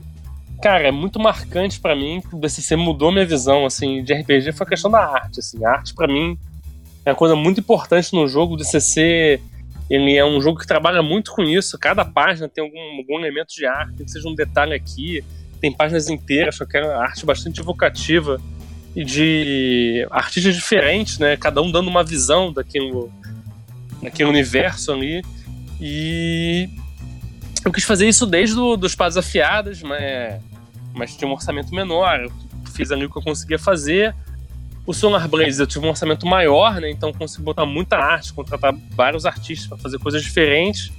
cara, 0.62 0.88
é 0.88 0.92
muito 0.92 1.20
marcante 1.20 1.80
para 1.80 1.96
mim, 1.96 2.20
que 2.20 2.36
o 2.36 2.40
DCC 2.40 2.76
mudou 2.76 3.12
minha 3.12 3.26
visão, 3.26 3.66
assim, 3.66 4.04
de 4.04 4.12
RPG, 4.14 4.54
foi 4.54 4.66
a 4.66 4.70
questão 4.70 4.90
da 4.90 5.00
arte, 5.00 5.40
assim. 5.40 5.64
A 5.64 5.72
arte, 5.72 5.94
para 5.94 6.08
mim, 6.08 6.36
é 7.06 7.12
uma 7.12 7.16
coisa 7.16 7.36
muito 7.36 7.60
importante 7.60 8.12
no 8.14 8.28
jogo. 8.28 8.56
O 8.56 8.58
DCC, 8.58 9.40
ele 9.88 10.16
é 10.16 10.26
um 10.26 10.42
jogo 10.42 10.60
que 10.60 10.66
trabalha 10.68 11.04
muito 11.04 11.32
com 11.32 11.44
isso. 11.44 11.78
Cada 11.78 12.04
página 12.04 12.50
tem 12.50 12.64
algum, 12.64 12.98
algum 12.98 13.20
elemento 13.20 13.54
de 13.54 13.68
arte, 13.68 14.04
que 14.04 14.12
seja 14.12 14.28
um 14.28 14.36
detalhe 14.36 14.74
aqui. 14.74 15.24
Tem 15.60 15.72
páginas 15.72 16.10
inteiras 16.10 16.58
com 16.58 16.64
aquela 16.64 17.04
arte 17.04 17.24
bastante 17.24 17.62
evocativa 17.62 18.42
de 18.96 20.06
artistas 20.10 20.56
diferentes, 20.56 21.20
né? 21.20 21.38
Cada 21.38 21.62
um 21.62 21.72
dando 21.72 21.88
uma 21.88 22.04
visão 22.04 22.52
daquilo, 22.52 23.12
daquele 24.02 24.30
universo 24.30 24.92
ali. 24.92 25.24
E 25.80 26.70
eu 27.64 27.72
quis 27.72 27.84
fazer 27.84 28.08
isso 28.08 28.26
desde 28.26 28.56
do, 28.56 28.76
dos 28.76 28.92
Espadas 28.92 29.18
Afiadas, 29.18 29.82
mas, 29.82 30.42
mas 30.94 31.16
tinha 31.16 31.30
um 31.30 31.34
orçamento 31.34 31.74
menor. 31.74 32.20
Eu 32.20 32.32
fiz 32.74 32.92
ali 32.92 33.06
o 33.06 33.10
que 33.10 33.18
eu 33.18 33.22
conseguia 33.22 33.60
fazer. 33.60 34.16
O 34.86 34.94
Solar 34.94 35.28
Blaze 35.28 35.60
eu 35.60 35.68
tive 35.68 35.86
um 35.86 35.90
orçamento 35.90 36.26
maior, 36.26 36.82
né? 36.82 36.90
Então 36.90 37.14
consegui 37.14 37.44
botar 37.44 37.66
muita 37.66 37.98
arte, 37.98 38.34
contratar 38.34 38.74
vários 38.92 39.26
artistas 39.26 39.68
para 39.68 39.78
fazer 39.78 40.00
coisas 40.00 40.24
diferentes. 40.24 40.92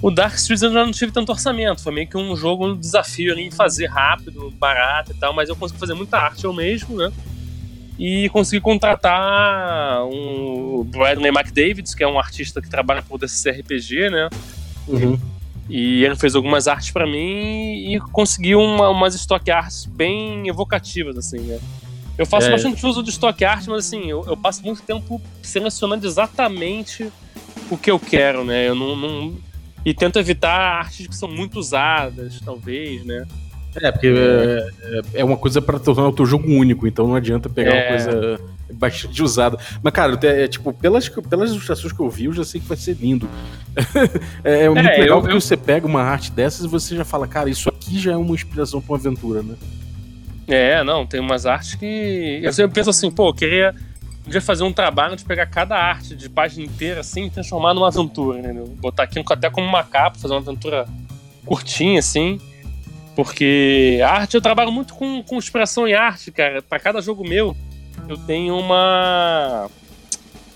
O 0.00 0.10
Dark 0.10 0.34
Streets 0.34 0.62
eu 0.62 0.72
já 0.72 0.84
não 0.84 0.90
tive 0.90 1.12
tanto 1.12 1.30
orçamento, 1.30 1.80
foi 1.80 1.92
meio 1.92 2.08
que 2.08 2.16
um 2.16 2.34
jogo, 2.34 2.66
um 2.66 2.76
desafio 2.76 3.32
ali, 3.32 3.52
fazer 3.52 3.86
rápido, 3.86 4.50
barato 4.58 5.12
e 5.12 5.14
tal, 5.14 5.32
mas 5.32 5.48
eu 5.48 5.54
consegui 5.54 5.78
fazer 5.78 5.94
muita 5.94 6.18
arte 6.18 6.44
eu 6.44 6.52
mesmo, 6.52 6.96
né? 6.96 7.12
E 7.98 8.28
consegui 8.30 8.60
contratar 8.60 10.04
um 10.06 10.82
Bradley 10.84 11.30
McDavids, 11.30 11.94
que 11.94 12.02
é 12.02 12.08
um 12.08 12.18
artista 12.18 12.60
que 12.60 12.68
trabalha 12.68 13.02
por 13.02 13.18
DCC 13.18 13.62
né? 14.10 14.28
Uhum. 14.88 15.18
E 15.68 16.04
ele 16.04 16.16
fez 16.16 16.34
algumas 16.34 16.66
artes 16.66 16.90
para 16.90 17.06
mim 17.06 17.94
e 17.94 18.00
conseguiu 18.12 18.60
uma, 18.60 18.88
umas 18.90 19.14
stock 19.14 19.50
arts 19.50 19.86
bem 19.86 20.48
evocativas, 20.48 21.16
assim, 21.16 21.38
né? 21.40 21.60
Eu 22.18 22.26
faço 22.26 22.48
é. 22.48 22.50
bastante 22.50 22.84
uso 22.84 23.02
de 23.02 23.10
stock 23.10 23.42
art, 23.44 23.66
mas 23.66 23.86
assim, 23.86 24.10
eu, 24.10 24.24
eu, 24.26 24.36
passo 24.36 24.62
muito 24.62 24.82
tempo 24.82 25.20
selecionando 25.42 26.06
exatamente 26.06 27.10
o 27.70 27.76
que 27.76 27.90
eu 27.90 27.98
quero, 27.98 28.44
né? 28.44 28.68
Eu 28.68 28.74
não, 28.74 28.94
não 28.94 29.36
e 29.84 29.94
tento 29.94 30.18
evitar 30.18 30.54
artes 30.54 31.06
que 31.06 31.16
são 31.16 31.28
muito 31.28 31.58
usadas, 31.58 32.40
talvez, 32.44 33.04
né? 33.04 33.26
É, 33.76 33.90
porque 33.90 34.08
é, 34.08 34.68
é, 34.82 35.20
é 35.20 35.24
uma 35.24 35.36
coisa 35.36 35.62
para 35.62 35.78
tornar 35.78 36.08
o 36.08 36.12
teu 36.12 36.26
jogo 36.26 36.46
único, 36.48 36.86
então 36.86 37.06
não 37.06 37.14
adianta 37.14 37.48
pegar 37.48 37.74
é. 37.74 37.80
uma 37.80 37.88
coisa 37.88 38.40
bastante 38.72 39.22
usada. 39.22 39.58
Mas, 39.82 39.92
cara, 39.92 40.18
é, 40.22 40.46
tipo, 40.48 40.72
pelas, 40.72 41.08
pelas 41.08 41.50
ilustrações 41.50 41.92
que 41.92 42.00
eu 42.00 42.10
vi, 42.10 42.26
eu 42.26 42.32
já 42.32 42.44
sei 42.44 42.60
que 42.60 42.66
vai 42.66 42.76
ser 42.76 42.96
lindo. 43.00 43.28
é, 44.44 44.64
é, 44.64 44.68
muito 44.68 44.86
é, 44.86 44.98
legal 44.98 45.18
eu, 45.18 45.20
porque 45.22 45.36
eu... 45.36 45.40
você 45.40 45.56
pega 45.56 45.86
uma 45.86 46.02
arte 46.02 46.30
dessas 46.30 46.64
e 46.64 46.68
você 46.68 46.96
já 46.96 47.04
fala, 47.04 47.26
cara, 47.26 47.48
isso 47.48 47.68
aqui 47.68 47.98
já 47.98 48.12
é 48.12 48.16
uma 48.16 48.34
inspiração 48.34 48.80
pra 48.80 48.92
uma 48.92 48.98
aventura, 48.98 49.42
né? 49.42 49.54
É, 50.48 50.82
não, 50.82 51.06
tem 51.06 51.20
umas 51.20 51.46
artes 51.46 51.74
que. 51.74 52.40
Eu 52.42 52.52
sempre 52.52 52.74
penso 52.74 52.90
assim, 52.90 53.10
pô, 53.10 53.28
eu 53.28 53.34
queria 53.34 53.74
podia 54.24 54.40
fazer 54.40 54.62
um 54.62 54.72
trabalho 54.72 55.16
de 55.16 55.24
pegar 55.24 55.46
cada 55.46 55.76
arte 55.76 56.14
de 56.14 56.28
página 56.28 56.64
inteira 56.64 57.00
assim 57.00 57.26
e 57.26 57.30
transformar 57.30 57.74
numa 57.74 57.88
aventura, 57.88 58.38
entendeu? 58.38 58.66
Botar 58.80 59.04
aqui 59.04 59.22
até 59.28 59.50
como 59.50 59.66
uma 59.66 59.82
capa, 59.82 60.18
fazer 60.18 60.34
uma 60.34 60.40
aventura 60.40 60.86
curtinha 61.44 61.98
assim. 61.98 62.40
Porque 63.14 64.00
arte 64.04 64.34
eu 64.34 64.40
trabalho 64.40 64.72
muito 64.72 64.94
com, 64.94 65.22
com 65.22 65.38
expressão 65.38 65.86
em 65.86 65.94
arte, 65.94 66.30
cara. 66.30 66.62
Para 66.62 66.78
cada 66.78 67.00
jogo 67.00 67.26
meu, 67.26 67.56
eu 68.08 68.16
tenho 68.16 68.58
uma 68.58 69.68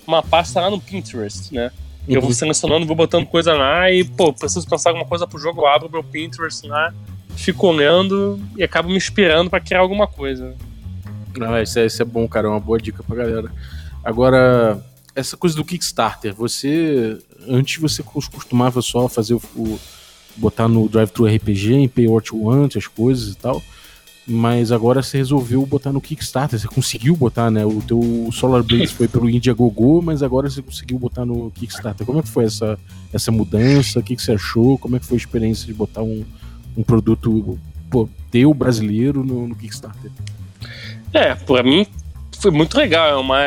uma 0.05 0.23
pasta 0.23 0.61
lá 0.61 0.69
no 0.69 0.79
Pinterest, 0.79 1.53
né? 1.53 1.71
Uhum. 2.07 2.15
Eu 2.15 2.21
vou 2.21 2.29
uhum. 2.29 2.35
selecionando, 2.35 2.85
vou 2.85 2.95
botando 2.95 3.25
coisa 3.25 3.53
lá 3.53 3.91
e, 3.91 4.03
pô, 4.03 4.31
preciso 4.33 4.67
pensar 4.67 4.91
alguma 4.91 5.05
coisa 5.05 5.27
pro 5.27 5.37
jogo, 5.37 5.61
eu 5.61 5.67
abro 5.67 5.89
meu 5.89 6.03
Pinterest 6.03 6.65
lá, 6.65 6.93
fico 7.35 7.67
olhando 7.67 8.39
e 8.55 8.63
acabo 8.63 8.89
me 8.89 8.95
inspirando 8.95 9.49
para 9.49 9.59
criar 9.59 9.79
alguma 9.79 10.07
coisa. 10.07 10.55
Não, 11.37 11.61
isso 11.61 11.77
é, 11.77 11.85
isso 11.85 12.01
é 12.01 12.05
bom, 12.05 12.27
cara. 12.27 12.47
É 12.47 12.49
uma 12.49 12.59
boa 12.59 12.79
dica 12.79 13.03
pra 13.03 13.15
galera. 13.15 13.51
Agora, 14.03 14.83
essa 15.15 15.37
coisa 15.37 15.55
do 15.55 15.65
Kickstarter, 15.65 16.33
você. 16.33 17.17
Antes 17.47 17.79
você 17.79 18.03
costumava 18.03 18.81
só 18.81 19.07
fazer 19.07 19.35
o. 19.35 19.41
o 19.55 19.79
botar 20.37 20.67
no 20.67 20.87
Drive-Thru 20.87 21.25
RPG, 21.25 21.73
em 21.73 21.87
Pay 21.87 22.07
What 22.07 22.33
You 22.33 22.43
Want, 22.43 22.75
as 22.75 22.87
coisas 22.87 23.33
e 23.33 23.37
tal. 23.37 23.61
Mas 24.29 24.73
agora 24.73 25.01
você 25.01 25.17
resolveu 25.17 25.65
botar 25.65 25.93
no 25.93 26.01
Kickstarter, 26.01 26.59
você 26.59 26.67
conseguiu 26.67 27.15
botar, 27.15 27.49
né? 27.49 27.65
O 27.65 27.81
teu 27.81 28.29
Solar 28.33 28.61
Blaze 28.61 28.87
foi 28.93 29.07
pelo 29.07 29.29
Indiegogo, 29.29 30.01
mas 30.01 30.21
agora 30.21 30.49
você 30.49 30.61
conseguiu 30.61 30.99
botar 30.99 31.25
no 31.25 31.49
Kickstarter. 31.51 32.05
Como 32.05 32.19
é 32.19 32.21
que 32.21 32.27
foi 32.27 32.43
essa, 32.43 32.77
essa 33.13 33.31
mudança? 33.31 33.99
O 33.99 34.03
que, 34.03 34.17
que 34.17 34.21
você 34.21 34.33
achou? 34.33 34.77
Como 34.77 34.97
é 34.97 34.99
que 34.99 35.05
foi 35.05 35.15
a 35.15 35.19
experiência 35.19 35.65
de 35.65 35.73
botar 35.73 36.03
um, 36.03 36.25
um 36.75 36.83
produto 36.83 37.57
pô, 37.89 38.09
teu 38.29 38.53
brasileiro 38.53 39.23
no, 39.23 39.47
no 39.47 39.55
Kickstarter? 39.55 40.11
É, 41.13 41.33
para 41.33 41.63
mim 41.63 41.87
foi 42.37 42.51
muito 42.51 42.77
legal, 42.77 43.09
é 43.09 43.15
uma, 43.15 43.41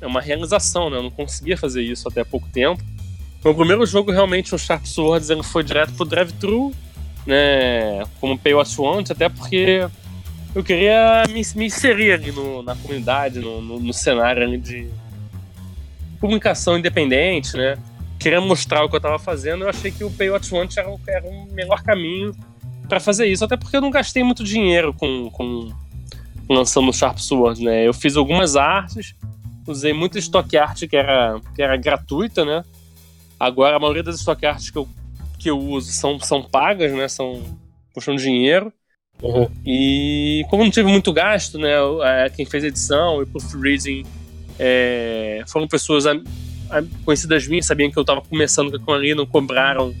é 0.00 0.06
uma 0.06 0.22
realização, 0.22 0.88
né? 0.88 0.96
Eu 0.96 1.02
não 1.02 1.10
conseguia 1.10 1.56
fazer 1.56 1.82
isso 1.82 2.08
até 2.08 2.24
pouco 2.24 2.48
tempo. 2.48 2.82
Meu 3.44 3.54
primeiro 3.54 3.84
jogo, 3.84 4.10
realmente, 4.10 4.54
o 4.54 4.58
Sharp 4.58 4.86
Swords, 4.86 5.28
ele 5.28 5.42
foi 5.42 5.62
direto 5.62 5.92
pro 5.92 6.04
drive-thru, 6.04 6.72
né? 7.26 8.04
Como 8.20 8.38
Pay 8.38 8.54
What 8.54 8.80
Want, 8.80 9.10
até 9.10 9.28
porque 9.28 9.86
eu 10.54 10.64
queria 10.64 11.24
me, 11.28 11.42
me 11.54 11.66
inserir 11.66 12.12
ali 12.12 12.32
no, 12.32 12.62
na 12.62 12.74
comunidade, 12.74 13.40
no, 13.40 13.60
no, 13.60 13.78
no 13.78 13.92
cenário 13.92 14.58
de 14.58 14.88
publicação 16.18 16.78
independente, 16.78 17.56
né? 17.56 17.76
queria 18.24 18.40
mostrar 18.40 18.82
o 18.82 18.88
que 18.88 18.96
eu 18.96 19.00
tava 19.00 19.18
fazendo, 19.18 19.64
eu 19.64 19.68
achei 19.68 19.90
que 19.90 20.02
o 20.02 20.10
Pay 20.10 20.30
What 20.30 20.54
Want 20.54 20.76
era, 20.78 20.88
era 21.06 21.26
o 21.28 21.46
melhor 21.52 21.82
caminho 21.82 22.34
para 22.88 22.98
fazer 22.98 23.26
isso. 23.26 23.44
Até 23.44 23.54
porque 23.54 23.76
eu 23.76 23.82
não 23.82 23.90
gastei 23.90 24.24
muito 24.24 24.42
dinheiro 24.42 24.94
com, 24.94 25.28
com 25.30 25.70
lançando 26.48 26.88
o 26.88 26.92
Sharp 26.92 27.18
Sword, 27.18 27.62
né? 27.62 27.86
Eu 27.86 27.92
fiz 27.92 28.16
algumas 28.16 28.56
artes, 28.56 29.14
usei 29.66 29.92
muita 29.92 30.18
stock 30.18 30.56
art 30.56 30.86
que 30.88 30.96
era, 30.96 31.38
que 31.54 31.62
era 31.62 31.76
gratuita, 31.76 32.46
né? 32.46 32.64
Agora 33.38 33.76
a 33.76 33.80
maioria 33.80 34.02
das 34.02 34.16
stock 34.16 34.44
arts 34.44 34.70
que 34.70 34.78
eu, 34.78 34.88
que 35.38 35.50
eu 35.50 35.58
uso 35.58 35.90
são, 35.92 36.18
são 36.20 36.42
pagas, 36.42 36.92
né? 36.92 37.08
São 37.08 37.42
custam 37.92 38.16
dinheiro. 38.16 38.72
Uhum. 39.22 39.48
E 39.64 40.44
como 40.50 40.64
não 40.64 40.70
tive 40.70 40.90
muito 40.90 41.12
gasto, 41.12 41.58
né? 41.58 41.72
É, 42.02 42.30
quem 42.30 42.44
fez 42.44 42.64
a 42.64 42.68
edição 42.68 43.22
e 43.22 43.26
proofreading 43.26 44.04
é, 44.58 45.44
foram 45.46 45.68
pessoas 45.68 46.04
conhecidas 47.04 47.46
minhas, 47.46 47.66
sabiam 47.66 47.90
que 47.90 47.98
eu 47.98 48.02
estava 48.02 48.20
começando 48.20 48.78
com 48.80 48.92
ali, 48.92 49.14
não 49.14 49.26
cobraram 49.26 49.94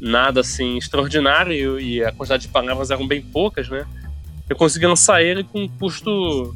nada 0.00 0.40
assim 0.40 0.76
extraordinário 0.76 1.80
e 1.80 2.04
a 2.04 2.12
quantidade 2.12 2.42
de 2.42 2.48
palavras 2.48 2.90
eram 2.90 3.06
bem 3.06 3.22
poucas, 3.22 3.68
né? 3.68 3.86
Eu 4.48 4.56
consegui 4.56 4.86
lançar 4.86 5.22
ele 5.22 5.44
com 5.44 5.62
um 5.62 5.68
custo 5.68 6.54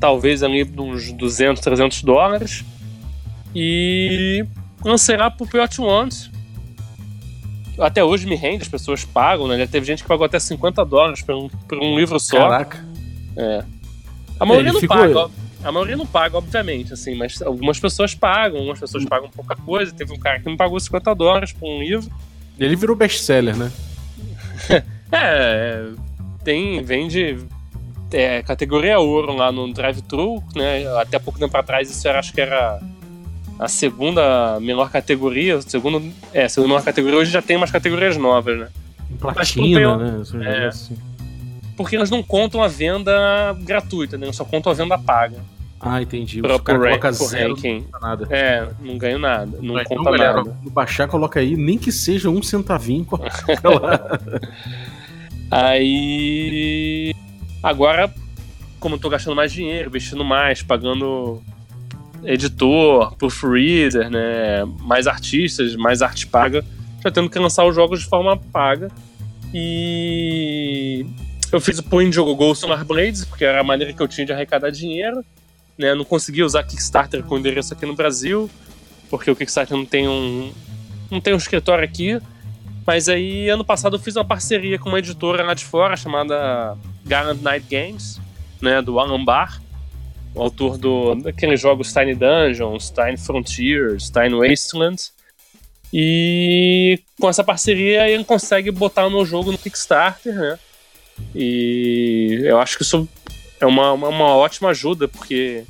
talvez 0.00 0.42
ali 0.42 0.64
de 0.64 0.80
uns 0.80 1.12
200, 1.12 1.60
300 1.62 2.02
dólares 2.02 2.64
e 3.54 4.44
lancei 4.84 5.16
lá 5.16 5.30
pro 5.30 5.46
Piot 5.46 5.80
Ones. 5.80 6.30
Até 7.78 8.04
hoje 8.04 8.26
me 8.26 8.36
rende, 8.36 8.62
as 8.62 8.68
pessoas 8.68 9.04
pagam, 9.04 9.48
né? 9.48 9.56
Já 9.58 9.66
teve 9.66 9.86
gente 9.86 10.02
que 10.02 10.08
pagou 10.08 10.26
até 10.26 10.38
50 10.38 10.84
dólares 10.84 11.22
por 11.22 11.34
um, 11.34 11.48
por 11.48 11.78
um 11.78 11.98
livro 11.98 12.20
só. 12.20 12.36
Caraca. 12.36 12.84
É. 13.36 13.64
A 14.38 14.44
maioria 14.44 14.70
é, 14.70 14.72
não 14.72 14.80
ficou... 14.80 14.96
paga, 14.96 15.30
a 15.64 15.72
maioria 15.72 15.96
não 15.96 16.06
paga, 16.06 16.36
obviamente, 16.36 16.92
assim, 16.92 17.14
mas 17.14 17.40
algumas 17.40 17.78
pessoas 17.78 18.14
pagam, 18.14 18.58
algumas 18.58 18.80
pessoas 18.80 19.04
pagam 19.04 19.30
pouca 19.30 19.56
coisa. 19.56 19.92
Teve 19.92 20.12
um 20.12 20.18
cara 20.18 20.40
que 20.40 20.50
me 20.50 20.56
pagou 20.56 20.78
50 20.78 21.14
dólares 21.14 21.52
por 21.52 21.68
um 21.68 21.80
livro. 21.80 22.10
Ele 22.58 22.76
virou 22.76 22.94
best-seller, 22.94 23.56
né? 23.56 23.72
é, 25.10 25.86
tem, 26.44 26.82
vende 26.82 27.38
é, 28.12 28.42
categoria 28.42 28.98
ouro 28.98 29.34
lá 29.34 29.50
no 29.50 29.72
drive-thru, 29.72 30.42
né? 30.54 30.86
Até 30.98 31.18
pouco 31.18 31.38
tempo 31.38 31.56
atrás 31.56 31.90
isso 31.90 32.06
era, 32.06 32.18
acho 32.18 32.32
que 32.32 32.40
era 32.40 32.80
a 33.58 33.68
segunda 33.68 34.58
menor 34.60 34.90
categoria, 34.90 35.60
segundo, 35.62 36.02
é, 36.32 36.48
segunda 36.48 36.74
menor 36.74 36.84
categoria, 36.84 37.18
hoje 37.18 37.30
já 37.30 37.42
tem 37.42 37.56
umas 37.56 37.70
categorias 37.70 38.16
novas, 38.16 38.58
né? 38.58 38.68
Platina, 39.18 39.96
né? 39.96 40.22
É, 40.44 40.66
assim. 40.66 40.96
Porque 41.76 41.96
elas 41.96 42.10
não 42.10 42.22
contam 42.22 42.62
a 42.62 42.68
venda 42.68 43.12
gratuita, 43.60 44.18
né? 44.18 44.30
Só 44.32 44.44
contam 44.44 44.72
a 44.72 44.74
venda 44.74 44.98
paga. 44.98 45.38
Ah, 45.80 46.00
entendi. 46.00 46.40
Pra, 46.40 46.54
o 46.54 46.60
cara 46.60 46.78
coloca 46.78 47.12
zero, 47.12 47.54
ranking. 47.54 47.86
não 47.92 48.00
nada. 48.00 48.28
É, 48.30 48.68
não 48.80 48.96
ganho 48.96 49.18
nada. 49.18 49.58
Não 49.60 49.74
Mas 49.74 49.88
conta 49.88 50.00
então, 50.00 50.12
galera, 50.12 50.36
nada. 50.36 50.56
Baixar, 50.70 51.08
coloca 51.08 51.40
aí, 51.40 51.56
nem 51.56 51.76
que 51.76 51.90
seja 51.90 52.30
um 52.30 52.40
centavinho. 52.40 53.06
aí. 55.50 57.12
Agora, 57.60 58.12
como 58.78 58.94
eu 58.94 58.98
tô 58.98 59.08
gastando 59.08 59.34
mais 59.34 59.52
dinheiro, 59.52 59.88
investindo 59.88 60.24
mais, 60.24 60.62
pagando 60.62 61.42
editor, 62.24 63.14
proofreader, 63.16 64.10
né? 64.10 64.64
Mais 64.80 65.06
artistas, 65.06 65.74
mais 65.76 66.02
arte 66.02 66.26
paga, 66.26 66.64
já 67.02 67.10
tendo 67.10 67.28
que 67.28 67.38
lançar 67.38 67.64
os 67.64 67.74
jogos 67.74 68.00
de 68.00 68.06
forma 68.06 68.36
paga. 68.36 68.90
E 69.54 71.06
eu 71.52 71.60
fiz 71.60 71.78
o 71.78 71.82
Point 71.82 72.14
Jogo 72.14 72.34
Go 72.34 72.54
Solar 72.54 72.84
Blades, 72.84 73.24
porque 73.24 73.44
era 73.44 73.60
a 73.60 73.64
maneira 73.64 73.92
que 73.92 74.02
eu 74.02 74.08
tinha 74.08 74.26
de 74.26 74.32
arrecadar 74.32 74.70
dinheiro. 74.70 75.24
Né? 75.76 75.94
Não 75.94 76.04
consegui 76.04 76.42
usar 76.42 76.62
Kickstarter 76.62 77.22
com 77.22 77.38
endereço 77.38 77.74
aqui 77.74 77.84
no 77.84 77.94
Brasil, 77.94 78.50
porque 79.10 79.30
o 79.30 79.36
Kickstarter 79.36 79.76
não 79.76 79.84
tem 79.84 80.08
um, 80.08 80.52
não 81.10 81.20
tem 81.20 81.34
um 81.34 81.36
escritório 81.36 81.84
aqui. 81.84 82.18
Mas 82.86 83.08
aí, 83.08 83.48
ano 83.48 83.64
passado, 83.64 83.96
eu 83.96 84.00
fiz 84.00 84.16
uma 84.16 84.24
parceria 84.24 84.78
com 84.78 84.88
uma 84.88 84.98
editora 84.98 85.44
lá 85.44 85.54
de 85.54 85.64
fora 85.64 85.96
chamada 85.96 86.76
Garland 87.04 87.42
Night 87.42 87.66
Games, 87.70 88.20
né, 88.60 88.82
do 88.82 88.98
Alan 88.98 89.24
Barr, 89.24 89.61
o 90.34 90.42
autor 90.42 90.78
do, 90.78 91.14
daqueles 91.16 91.60
jogos 91.60 91.92
Tiny 91.92 92.14
Dungeons, 92.14 92.90
Tiny 92.90 93.16
Frontiers, 93.16 94.10
Tiny 94.10 94.34
Wastelands. 94.34 95.12
E 95.92 97.00
com 97.20 97.28
essa 97.28 97.44
parceria 97.44 98.08
ele 98.08 98.24
consegue 98.24 98.70
botar 98.70 99.06
o 99.06 99.10
meu 99.10 99.26
jogo 99.26 99.52
no 99.52 99.58
Kickstarter, 99.58 100.34
né? 100.34 100.58
E 101.34 102.40
eu 102.44 102.58
acho 102.58 102.78
que 102.78 102.82
isso 102.82 103.06
é 103.60 103.66
uma, 103.66 103.92
uma, 103.92 104.08
uma 104.08 104.36
ótima 104.36 104.70
ajuda, 104.70 105.06
porque. 105.06 105.64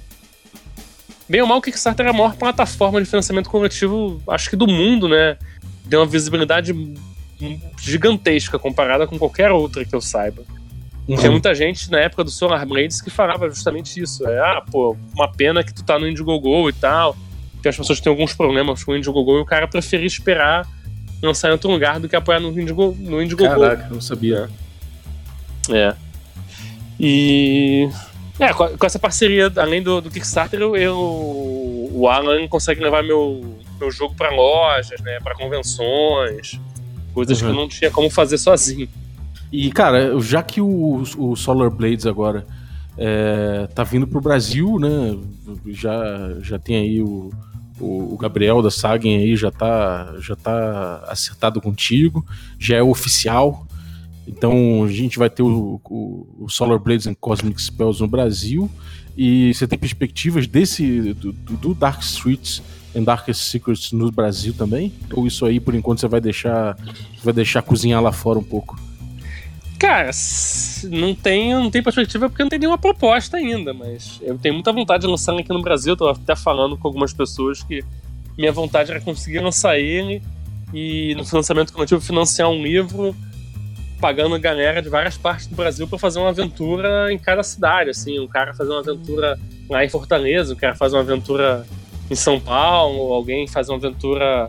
Bem 1.29 1.40
ou 1.40 1.46
mal, 1.46 1.59
o 1.59 1.62
Kickstarter 1.62 2.07
é 2.07 2.11
a 2.11 2.12
maior 2.12 2.37
plataforma 2.37 3.01
de 3.01 3.09
financiamento 3.09 3.48
coletivo, 3.51 4.22
acho 4.29 4.51
que 4.51 4.57
do 4.57 4.66
mundo, 4.66 5.09
né? 5.09 5.37
Tem 5.88 5.98
uma 5.98 6.07
visibilidade 6.07 6.72
gigantesca 7.81 8.59
comparada 8.59 9.07
com 9.07 9.18
qualquer 9.18 9.51
outra 9.51 9.85
que 9.85 9.94
eu 9.94 10.01
saiba. 10.01 10.44
Uhum. 11.08 11.16
Tinha 11.16 11.30
muita 11.30 11.54
gente 11.54 11.90
na 11.90 11.98
época 11.98 12.22
do 12.22 12.30
Solar 12.30 12.64
Blades 12.64 13.00
que 13.00 13.10
falava 13.10 13.48
justamente 13.50 14.00
isso. 14.00 14.26
É, 14.26 14.38
ah, 14.38 14.62
pô, 14.70 14.96
uma 15.14 15.30
pena 15.30 15.64
que 15.64 15.74
tu 15.74 15.84
tá 15.84 15.98
no 15.98 16.08
Indiegogo 16.08 16.68
e 16.68 16.72
tal. 16.72 17.16
Que 17.60 17.68
as 17.68 17.76
pessoas 17.76 18.00
têm 18.00 18.10
alguns 18.10 18.34
problemas 18.34 18.82
com 18.84 18.92
o 18.92 18.96
Indiegogo 18.96 19.38
e 19.38 19.40
o 19.40 19.44
cara 19.44 19.66
preferia 19.66 20.06
esperar 20.06 20.66
lançar 21.22 21.48
em 21.48 21.52
outro 21.52 21.70
lugar 21.70 22.00
do 22.00 22.08
que 22.08 22.16
apoiar 22.16 22.40
no 22.40 22.48
Indiegogo. 22.50 22.96
No 23.00 23.22
Indiegogo. 23.22 23.60
Caraca, 23.60 23.88
não 23.90 24.00
sabia. 24.00 24.48
É. 25.70 25.94
E. 26.98 27.88
É, 28.38 28.52
com, 28.52 28.86
essa 28.86 28.98
parceria, 28.98 29.52
além 29.56 29.82
do, 29.82 30.00
do 30.00 30.10
Kickstarter, 30.10 30.60
eu, 30.60 30.96
o 30.96 32.08
Alan 32.08 32.48
consegue 32.48 32.82
levar 32.82 33.02
meu, 33.02 33.56
meu 33.78 33.90
jogo 33.90 34.14
para 34.14 34.30
lojas, 34.30 35.00
né, 35.02 35.20
para 35.22 35.34
convenções, 35.34 36.58
coisas 37.12 37.40
uhum. 37.40 37.46
que 37.46 37.52
eu 37.52 37.56
não 37.56 37.68
tinha 37.68 37.90
como 37.90 38.10
fazer 38.10 38.38
sozinho. 38.38 38.88
E, 39.52 39.70
cara, 39.70 40.18
já 40.20 40.42
que 40.42 40.60
o, 40.60 41.02
o 41.18 41.36
Solar 41.36 41.70
Blades 41.70 42.06
agora 42.06 42.46
é, 42.96 43.68
tá 43.74 43.84
vindo 43.84 44.06
pro 44.06 44.20
Brasil, 44.20 44.78
né, 44.78 45.16
já, 45.66 46.36
já 46.40 46.58
tem 46.58 46.76
aí 46.76 47.02
o, 47.02 47.30
o, 47.78 48.16
Gabriel 48.16 48.62
da 48.62 48.70
Sagen 48.70 49.16
aí, 49.16 49.36
já 49.36 49.50
tá, 49.50 50.14
já 50.20 50.34
tá 50.34 51.04
acertado 51.06 51.60
contigo, 51.60 52.24
já 52.58 52.76
é 52.76 52.82
oficial, 52.82 53.66
então 54.26 54.84
a 54.84 54.88
gente 54.88 55.18
vai 55.18 55.28
ter 55.28 55.42
o, 55.42 55.80
o, 55.84 56.26
o, 56.40 56.48
Solar 56.48 56.78
Blades 56.78 57.06
and 57.06 57.14
Cosmic 57.14 57.60
Spells 57.60 58.00
no 58.00 58.08
Brasil. 58.08 58.70
E 59.16 59.52
você 59.52 59.66
tem 59.66 59.78
perspectivas 59.78 60.46
desse 60.46 61.12
do, 61.12 61.32
do 61.32 61.74
Dark 61.74 62.00
Streets 62.00 62.62
and 62.96 63.02
Darkest 63.02 63.50
Secrets 63.50 63.92
no 63.92 64.10
Brasil 64.10 64.54
também? 64.54 64.92
Ou 65.12 65.26
isso 65.26 65.44
aí 65.44 65.60
por 65.60 65.74
enquanto 65.74 66.00
você 66.00 66.08
vai 66.08 66.20
deixar 66.20 66.76
vai 67.22 67.34
deixar 67.34 67.60
cozinhar 67.62 68.00
lá 68.00 68.12
fora 68.12 68.38
um 68.38 68.44
pouco? 68.44 68.78
Cara, 69.83 70.11
não 70.85 71.12
tem, 71.12 71.53
não 71.55 71.68
tem 71.68 71.83
perspectiva 71.83 72.29
porque 72.29 72.40
não 72.40 72.49
tem 72.49 72.61
nenhuma 72.61 72.79
proposta 72.79 73.37
ainda, 73.37 73.75
mas 73.75 74.21
eu 74.23 74.38
tenho 74.38 74.55
muita 74.55 74.73
vontade 74.73 75.01
de 75.01 75.09
lançar 75.09 75.33
ele 75.33 75.40
aqui 75.40 75.53
no 75.53 75.61
Brasil. 75.61 75.97
Tô 75.97 76.09
até 76.09 76.37
falando 76.37 76.79
com 76.79 76.87
algumas 76.87 77.12
pessoas 77.12 77.64
que 77.64 77.83
minha 78.38 78.53
vontade 78.53 78.92
era 78.92 79.01
conseguir 79.01 79.40
lançar 79.40 79.77
ele 79.81 80.23
e 80.73 81.16
no 81.16 81.25
financiamento 81.25 81.73
coletivo 81.73 82.01
financiar 82.01 82.49
um 82.49 82.62
livro 82.62 83.12
pagando 84.01 84.38
galera 84.38 84.81
de 84.81 84.88
várias 84.88 85.16
partes 85.16 85.49
do 85.49 85.57
Brasil 85.57 85.88
para 85.88 85.99
fazer 85.99 86.21
uma 86.21 86.29
aventura 86.29 87.12
em 87.12 87.18
cada 87.18 87.42
cidade, 87.42 87.90
assim, 87.90 88.21
um 88.21 88.29
cara 88.29 88.55
fazer 88.55 88.71
uma 88.71 88.79
aventura 88.79 89.37
lá 89.68 89.85
em 89.85 89.88
Fortaleza, 89.88 90.55
um 90.55 90.57
cara 90.57 90.77
fazer 90.77 90.95
uma 90.95 91.03
aventura 91.03 91.66
em 92.09 92.14
São 92.14 92.38
Paulo, 92.38 93.12
alguém 93.12 93.49
fazer 93.49 93.73
uma 93.73 93.79
aventura 93.79 94.49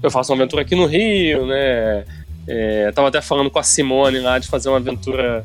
eu 0.00 0.10
faço 0.10 0.32
uma 0.32 0.38
aventura 0.42 0.62
aqui 0.62 0.74
no 0.74 0.86
Rio, 0.86 1.46
né? 1.46 2.04
É, 2.46 2.90
tava 2.92 3.08
até 3.08 3.20
falando 3.20 3.50
com 3.50 3.58
a 3.58 3.62
Simone 3.62 4.20
lá 4.20 4.38
de 4.38 4.48
fazer 4.48 4.68
uma 4.68 4.78
aventura 4.78 5.44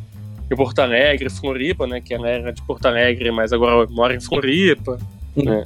em 0.50 0.56
Porto 0.56 0.80
Alegre, 0.80 1.30
Floripa, 1.30 1.86
né? 1.86 2.02
Que 2.02 2.14
ela 2.14 2.28
era 2.28 2.52
de 2.52 2.62
Porto 2.64 2.86
Alegre, 2.86 3.32
mas 3.32 3.54
agora 3.54 3.88
mora 3.90 4.16
em 4.16 4.20
Floripa, 4.20 4.98
uhum. 5.36 5.44
né? 5.44 5.64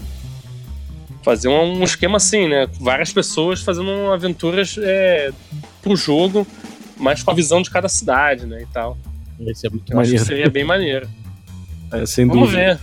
Fazer 1.23 1.49
um, 1.49 1.79
um, 1.79 1.83
esquema 1.83 2.17
assim, 2.17 2.47
né? 2.47 2.67
Várias 2.79 3.13
pessoas 3.13 3.61
fazendo 3.61 4.11
aventuras 4.11 4.75
é, 4.79 5.31
pro 5.81 5.95
jogo 5.95 6.47
mas 7.01 7.23
com 7.23 7.31
a 7.31 7.33
visão 7.33 7.61
de 7.61 7.69
cada 7.69 7.89
cidade, 7.89 8.45
né, 8.45 8.61
e 8.61 8.65
tal. 8.67 8.97
Esse 9.47 9.65
é 9.65 9.69
muito 9.69 9.91
eu 9.91 9.97
maneiro. 9.97 10.15
Acho 10.15 10.25
que 10.25 10.29
seria 10.29 10.49
bem 10.49 10.63
maneiro. 10.63 11.09
É, 11.93 12.05
sem 12.05 12.25
Vamos 12.25 12.51
dúvida. 12.51 12.75
ver. 12.75 12.79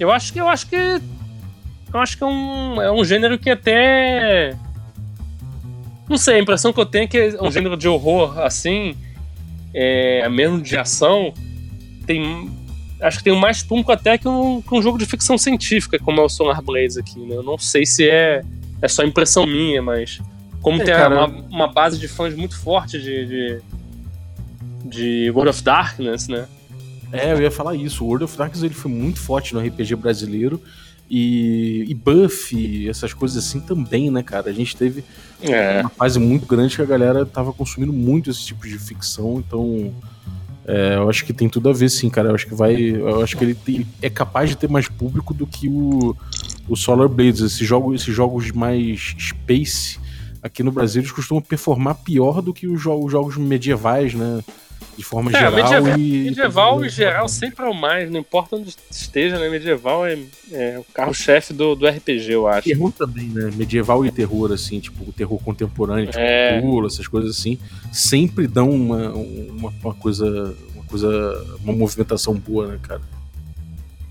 Eu 0.00 0.10
acho 0.10 0.32
que 0.32 0.40
eu 0.40 0.48
acho 0.48 0.66
que 0.66 0.76
eu 0.76 2.00
acho 2.00 2.16
que 2.16 2.24
é 2.24 2.26
um, 2.26 2.80
é 2.80 2.90
um 2.90 3.04
gênero 3.04 3.38
que 3.38 3.50
até 3.50 4.56
não 6.08 6.16
sei, 6.16 6.36
a 6.36 6.40
impressão 6.40 6.72
que 6.72 6.80
eu 6.80 6.86
tenho 6.86 7.04
é 7.04 7.06
que 7.06 7.18
é 7.18 7.42
um 7.42 7.50
gênero 7.50 7.76
de 7.76 7.88
horror 7.88 8.38
assim, 8.40 8.96
é, 9.74 10.28
mesmo 10.28 10.60
de 10.60 10.76
ação, 10.76 11.32
tem 12.06 12.50
acho 13.00 13.18
que 13.18 13.24
tem 13.24 13.38
mais 13.38 13.62
público 13.62 13.92
até 13.92 14.16
que 14.16 14.26
um, 14.26 14.62
que 14.62 14.74
um 14.74 14.80
jogo 14.80 14.96
de 14.96 15.04
ficção 15.04 15.36
científica, 15.36 15.98
como 15.98 16.20
é 16.20 16.24
o 16.24 16.28
Solar 16.28 16.62
Blaze 16.62 16.98
aqui, 16.98 17.18
né? 17.20 17.36
Eu 17.36 17.42
não 17.42 17.58
sei 17.58 17.84
se 17.84 18.08
é 18.08 18.42
é 18.80 18.88
só 18.88 19.02
impressão 19.02 19.46
minha, 19.46 19.82
mas 19.82 20.20
como 20.60 20.80
é, 20.82 20.84
tem 20.84 20.94
uma, 20.94 21.26
uma, 21.26 21.66
base 21.68 21.98
de 21.98 22.08
fãs 22.08 22.34
muito 22.34 22.58
forte 22.58 23.00
de, 23.00 23.26
de, 23.26 23.60
de, 24.84 25.30
World 25.30 25.50
of 25.50 25.62
Darkness, 25.62 26.28
né? 26.28 26.46
É, 27.12 27.32
eu 27.32 27.40
ia 27.40 27.50
falar 27.50 27.74
isso. 27.74 28.04
O 28.04 28.08
World 28.08 28.24
of 28.24 28.36
Darkness 28.36 28.62
ele 28.62 28.74
foi 28.74 28.90
muito 28.90 29.20
forte 29.20 29.54
no 29.54 29.60
RPG 29.60 29.94
brasileiro. 29.96 30.60
E, 31.08 31.84
e 31.88 31.94
Buffy, 31.94 32.88
essas 32.88 33.12
coisas 33.12 33.44
assim 33.44 33.60
também, 33.60 34.10
né, 34.10 34.22
cara? 34.22 34.50
A 34.50 34.52
gente 34.52 34.76
teve 34.76 35.04
é. 35.40 35.80
uma 35.80 35.90
fase 35.90 36.18
muito 36.18 36.46
grande 36.46 36.74
que 36.74 36.82
a 36.82 36.86
galera 36.86 37.24
tava 37.24 37.52
consumindo 37.52 37.92
muito 37.92 38.30
esse 38.30 38.44
tipo 38.44 38.66
de 38.66 38.78
ficção, 38.78 39.38
então 39.38 39.94
é, 40.66 40.96
eu 40.96 41.08
acho 41.08 41.24
que 41.24 41.32
tem 41.32 41.48
tudo 41.48 41.68
a 41.68 41.72
ver, 41.72 41.88
sim, 41.88 42.10
cara. 42.10 42.30
Eu 42.30 42.34
acho 42.34 42.46
que 42.46 42.54
vai. 42.54 42.74
Eu 42.74 43.22
acho 43.22 43.36
que 43.36 43.44
ele 43.44 43.54
tem, 43.54 43.86
é 44.02 44.10
capaz 44.10 44.50
de 44.50 44.56
ter 44.56 44.68
mais 44.68 44.88
público 44.88 45.32
do 45.32 45.46
que 45.46 45.68
o, 45.68 46.16
o 46.68 46.74
Solar 46.74 47.08
Blades. 47.08 47.40
Esses 47.40 47.66
jogos, 47.66 48.02
esses 48.02 48.12
jogos 48.12 48.50
mais 48.50 49.14
space 49.16 49.98
aqui 50.42 50.62
no 50.62 50.72
Brasil 50.72 51.02
eles 51.02 51.12
costumam 51.12 51.42
performar 51.42 51.96
pior 51.96 52.40
do 52.40 52.54
que 52.54 52.66
os, 52.66 52.84
os 52.86 53.12
jogos 53.12 53.36
medievais, 53.36 54.14
né? 54.14 54.42
De 54.96 55.04
forma 55.04 55.30
é, 55.30 55.34
geral. 55.34 55.52
Medieval, 55.52 55.98
e, 55.98 56.24
medieval 56.24 56.84
em 56.84 56.88
geral 56.88 57.28
sempre 57.28 57.64
é 57.64 57.68
o 57.68 57.74
mais, 57.74 58.10
não 58.10 58.20
importa 58.20 58.56
onde 58.56 58.74
esteja, 58.90 59.38
né? 59.38 59.48
Medieval 59.48 60.06
é, 60.06 60.18
é 60.52 60.78
o 60.78 60.84
carro-chefe 60.94 61.52
do, 61.52 61.74
do 61.74 61.86
RPG, 61.86 62.32
eu 62.32 62.48
acho. 62.48 62.68
Terror 62.68 62.92
também, 62.92 63.28
né? 63.28 63.50
Medieval 63.54 64.04
e 64.06 64.10
terror, 64.10 64.52
assim, 64.52 64.80
tipo, 64.80 65.08
o 65.08 65.12
terror 65.12 65.38
contemporâneo, 65.42 66.06
tipo, 66.06 66.18
é. 66.18 66.60
Pula, 66.60 66.86
essas 66.86 67.06
coisas 67.06 67.38
assim, 67.38 67.58
sempre 67.92 68.46
dão 68.46 68.70
uma, 68.70 69.10
uma, 69.10 69.74
uma, 69.82 69.94
coisa. 69.94 70.54
Uma 70.74 70.84
coisa. 70.84 71.58
uma 71.62 71.72
movimentação 71.72 72.34
boa, 72.34 72.66
né, 72.68 72.78
cara? 72.82 73.02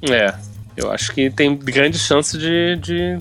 É. 0.04 0.36
Eu 0.78 0.92
acho 0.92 1.14
que 1.14 1.30
tem 1.32 1.56
grande 1.56 1.98
chance 1.98 2.38
de, 2.38 2.76
de 2.76 3.18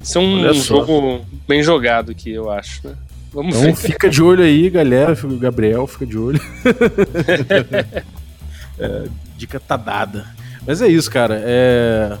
ser 0.00 0.18
um, 0.18 0.48
um 0.48 0.54
jogo 0.54 1.26
bem 1.46 1.60
jogado 1.60 2.12
aqui, 2.12 2.30
eu 2.30 2.50
acho, 2.50 2.86
né? 2.86 2.96
Vamos 3.36 3.54
então 3.54 3.74
ver. 3.74 3.76
fica 3.76 4.08
de 4.08 4.22
olho 4.22 4.42
aí, 4.42 4.70
galera. 4.70 5.12
O 5.12 5.36
Gabriel 5.36 5.86
fica 5.86 6.06
de 6.06 6.16
olho. 6.16 6.40
é, 8.80 9.04
dica 9.36 9.60
tá 9.60 9.76
dada. 9.76 10.26
Mas 10.66 10.80
é 10.80 10.88
isso, 10.88 11.10
cara. 11.10 11.38
É... 11.44 12.16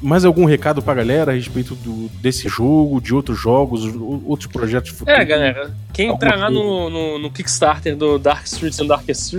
Mais 0.00 0.24
algum 0.24 0.44
recado 0.44 0.80
pra 0.80 0.94
galera 0.94 1.32
a 1.32 1.34
respeito 1.34 1.74
do, 1.74 2.08
desse 2.22 2.48
jogo, 2.48 3.00
de 3.00 3.12
outros 3.12 3.36
jogos, 3.36 3.84
outros 4.24 4.50
projetos 4.50 4.92
futuros? 4.92 5.20
É, 5.20 5.24
galera. 5.24 5.74
Quem 5.92 6.08
entrar 6.08 6.38
lá 6.38 6.48
no, 6.48 6.88
no, 6.88 7.18
no, 7.18 7.30
Kickstarter 7.32 7.96
do 7.96 8.16
Dark 8.16 8.46
Streets 8.46 8.78
and 8.78 8.86
Darkest 8.86 9.34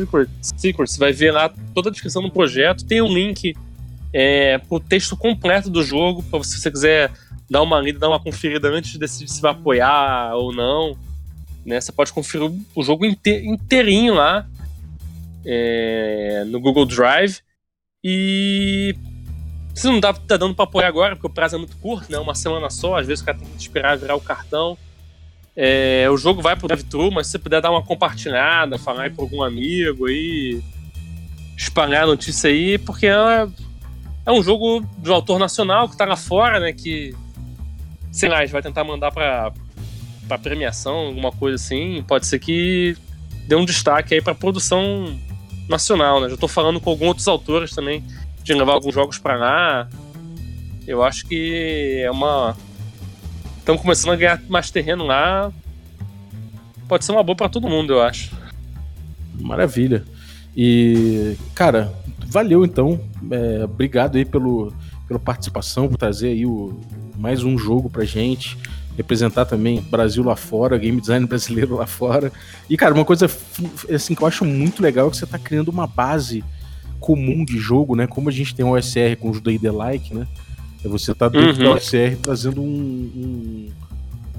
Secrets 0.57 0.97
vai 0.97 1.13
ver 1.13 1.31
lá 1.31 1.49
toda 1.73 1.87
a 1.87 1.91
descrição 1.91 2.21
do 2.21 2.29
projeto. 2.29 2.85
Tem 2.85 3.01
um 3.01 3.07
link 3.07 3.55
é, 4.13 4.57
pro 4.57 4.81
texto 4.81 5.15
completo 5.15 5.69
do 5.69 5.81
jogo, 5.81 6.21
pra 6.23 6.43
se 6.43 6.59
você 6.59 6.69
quiser 6.69 7.09
dar 7.49 7.61
uma 7.61 7.79
lida, 7.79 7.97
dar 7.97 8.09
uma 8.09 8.19
conferida 8.19 8.67
antes 8.67 8.91
de 8.91 8.99
decidir 8.99 9.31
se 9.31 9.41
vai 9.41 9.53
apoiar 9.53 10.35
ou 10.35 10.53
não. 10.53 10.97
Né? 11.65 11.79
Você 11.79 11.91
pode 11.91 12.11
conferir 12.11 12.51
o 12.75 12.83
jogo 12.83 13.05
inteirinho 13.05 14.13
lá 14.15 14.47
é, 15.45 16.43
no 16.47 16.59
Google 16.59 16.85
Drive. 16.85 17.39
E 18.03 18.95
se 19.73 19.87
não 19.87 19.99
dá, 19.99 20.13
tá 20.13 20.37
dando 20.37 20.55
para 20.55 20.65
apoiar 20.65 20.87
agora, 20.87 21.15
porque 21.15 21.27
o 21.27 21.29
prazo 21.29 21.55
é 21.55 21.59
muito 21.59 21.77
curto, 21.77 22.11
né? 22.11 22.17
Uma 22.17 22.35
semana 22.35 22.69
só, 22.69 22.97
às 22.97 23.07
vezes 23.07 23.21
o 23.21 23.25
cara 23.25 23.37
tem 23.37 23.47
que 23.47 23.61
esperar 23.61 23.97
virar 23.97 24.15
o 24.15 24.21
cartão. 24.21 24.77
É, 25.55 26.09
o 26.09 26.17
jogo 26.17 26.41
vai 26.41 26.55
pro 26.55 26.67
drive-thru, 26.67 27.11
mas 27.11 27.27
se 27.27 27.31
você 27.31 27.39
puder 27.39 27.61
dar 27.61 27.71
uma 27.71 27.83
compartilhada, 27.83 28.77
falar 28.77 29.03
aí 29.03 29.09
pra 29.09 29.23
algum 29.23 29.43
amigo 29.43 30.07
aí, 30.07 30.61
espalhar 31.57 32.03
a 32.03 32.07
notícia 32.07 32.49
aí, 32.49 32.77
porque 32.77 33.05
é, 33.05 33.47
é 34.25 34.31
um 34.31 34.41
jogo 34.41 34.85
de 34.97 35.11
autor 35.11 35.37
nacional 35.37 35.89
que 35.89 35.97
tá 35.97 36.05
lá 36.05 36.15
fora, 36.15 36.59
né? 36.59 36.73
Que, 36.73 37.13
sei 38.11 38.29
lá, 38.29 38.39
a 38.39 38.41
gente 38.41 38.53
vai 38.53 38.61
tentar 38.61 38.83
mandar 38.83 39.11
pra, 39.11 39.51
para 40.31 40.37
premiação, 40.37 41.07
alguma 41.07 41.29
coisa 41.29 41.55
assim, 41.55 42.01
pode 42.07 42.25
ser 42.25 42.39
que 42.39 42.95
dê 43.49 43.55
um 43.55 43.65
destaque 43.65 44.13
aí 44.13 44.21
para 44.21 44.33
produção 44.33 45.19
nacional, 45.67 46.21
né? 46.21 46.29
Já 46.29 46.37
tô 46.37 46.47
falando 46.47 46.79
com 46.79 46.89
alguns 46.89 47.07
outros 47.09 47.27
autores 47.27 47.75
também 47.75 48.01
de 48.41 48.53
levar 48.53 48.71
alguns 48.71 48.93
jogos 48.93 49.17
para 49.17 49.35
lá. 49.35 49.89
Eu 50.87 51.03
acho 51.03 51.27
que 51.27 52.01
é 52.01 52.09
uma 52.09 52.55
estamos 53.57 53.81
começando 53.81 54.13
a 54.13 54.15
ganhar 54.15 54.41
mais 54.47 54.71
terreno 54.71 55.05
lá. 55.05 55.51
Pode 56.87 57.03
ser 57.03 57.11
uma 57.11 57.23
boa 57.23 57.35
para 57.35 57.49
todo 57.49 57.67
mundo, 57.67 57.91
eu 57.91 58.01
acho. 58.01 58.31
Maravilha. 59.37 60.05
E, 60.55 61.35
cara, 61.53 61.93
valeu 62.25 62.63
então. 62.63 63.01
É, 63.29 63.65
obrigado 63.65 64.15
aí 64.15 64.23
pelo, 64.23 64.73
pela 65.09 65.19
participação, 65.19 65.89
por 65.89 65.97
trazer 65.97 66.29
aí 66.29 66.45
o, 66.45 66.79
mais 67.17 67.43
um 67.43 67.57
jogo 67.57 67.89
pra 67.89 68.05
gente 68.05 68.57
representar 68.97 69.45
também 69.45 69.81
Brasil 69.81 70.23
lá 70.23 70.35
fora, 70.35 70.77
game 70.77 70.99
design 70.99 71.25
brasileiro 71.25 71.75
lá 71.75 71.87
fora. 71.87 72.31
E, 72.69 72.77
cara, 72.77 72.93
uma 72.93 73.05
coisa 73.05 73.29
assim 73.93 74.15
que 74.15 74.21
eu 74.21 74.27
acho 74.27 74.45
muito 74.45 74.81
legal 74.81 75.07
é 75.07 75.11
que 75.11 75.17
você 75.17 75.25
está 75.25 75.39
criando 75.39 75.69
uma 75.69 75.87
base 75.87 76.43
comum 76.99 77.43
de 77.43 77.57
jogo, 77.57 77.95
né? 77.95 78.07
Como 78.07 78.29
a 78.29 78.31
gente 78.31 78.53
tem 78.53 78.63
o 78.65 78.71
OSR 78.71 79.17
com 79.19 79.29
os 79.29 79.41
D&D 79.41 79.69
like, 79.71 80.13
né? 80.13 80.27
É 80.83 80.87
você 80.87 81.13
tá 81.13 81.27
dentro 81.27 81.63
uhum. 81.63 81.71
do 81.71 81.75
OSR 81.75 82.17
trazendo 82.21 82.61
um, 82.61 82.65
um, 82.65 83.69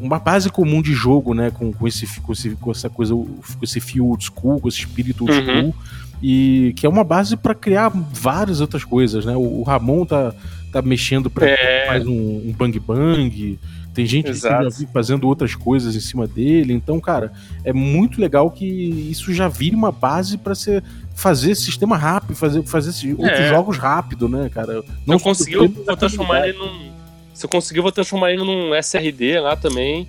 uma 0.01 0.19
base 0.19 0.49
comum 0.49 0.81
de 0.81 0.93
jogo, 0.93 1.35
né? 1.35 1.51
Com, 1.51 1.73
com, 1.73 1.87
esse, 1.87 2.07
com, 2.21 2.33
esse, 2.33 2.51
com 2.51 2.71
essa 2.71 2.89
coisa, 2.89 3.15
com 3.15 3.63
esse 3.63 3.81
fio 3.81 4.07
old 4.07 4.25
school, 4.25 4.61
com 4.61 4.69
esse 4.69 4.79
espírito 4.79 5.25
old 5.25 5.37
uhum. 5.37 5.45
school. 5.45 5.75
E 6.23 6.73
que 6.77 6.87
é 6.87 6.89
uma 6.89 7.03
base 7.03 7.37
para 7.37 7.53
criar 7.53 7.89
várias 7.89 8.61
outras 8.61 8.85
coisas, 8.85 9.25
né? 9.25 9.35
O, 9.37 9.61
o 9.61 9.63
Ramon 9.65 10.07
tá, 10.07 10.33
tá 10.71 10.81
mexendo 10.81 11.29
para 11.29 11.49
é... 11.49 11.89
mais 11.89 12.07
um, 12.07 12.49
um 12.49 12.55
bang 12.57 12.79
bang. 12.79 13.59
Tem 13.95 14.07
gente 14.07 14.31
Exato. 14.31 14.57
que 14.57 14.71
já 14.71 14.79
vi 14.79 14.89
fazendo 14.93 15.27
outras 15.29 15.55
coisas 15.55 15.95
em 15.95 16.01
cima 16.01 16.27
dele. 16.27 16.73
Então, 16.73 16.99
cara, 16.99 17.33
é 17.65 17.73
muito 17.73 18.21
legal 18.21 18.51
que 18.51 18.65
isso 18.65 19.35
já 19.35 19.49
vire 19.49 19.77
uma 19.77 19.93
base 19.93 20.39
para 20.39 20.55
ser 20.55 20.83
fazer 21.15 21.55
sistema 21.55 21.97
rápido, 21.97 22.35
fazer, 22.35 22.63
fazer 22.63 23.13
outros 23.13 23.41
é. 23.41 23.49
jogos 23.49 23.77
rápido, 23.77 24.29
né, 24.29 24.49
cara? 24.49 24.83
Não 25.07 25.17
eu 25.17 25.21
consegui, 25.21 25.57
vou 25.57 25.97
transformar 25.97 26.49
ele 26.49 26.59
num. 26.59 26.93
Se 27.35 27.45
eu 27.45 27.51
conseguir, 27.51 27.81
vou 27.81 27.93
transformar 27.93 28.33
ele 28.33 28.43
num 28.43 28.75
SRD 28.75 29.41
lá 29.41 29.57
também. 29.57 30.09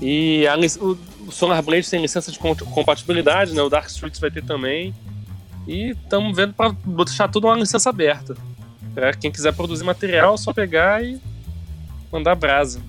E 0.00 0.46
a, 0.46 0.56
o, 0.82 0.98
o 1.26 1.32
Sonar 1.32 1.62
Blade 1.62 1.88
tem 1.88 2.00
licença 2.00 2.32
de 2.32 2.38
compatibilidade, 2.38 3.54
né? 3.54 3.62
O 3.62 3.68
Dark 3.68 3.88
Streets 3.88 4.20
vai 4.20 4.30
ter 4.30 4.42
também. 4.42 4.94
E 5.68 5.90
estamos 5.90 6.34
vendo 6.34 6.52
para 6.52 6.74
deixar 6.84 7.28
tudo 7.28 7.46
uma 7.46 7.56
licença 7.56 7.90
aberta. 7.90 8.36
Pra 8.94 9.12
quem 9.12 9.30
quiser 9.30 9.52
produzir 9.52 9.84
material, 9.84 10.34
é 10.34 10.36
só 10.36 10.52
pegar 10.52 11.04
e 11.04 11.20
mandar 12.10 12.34
brasa. 12.34 12.80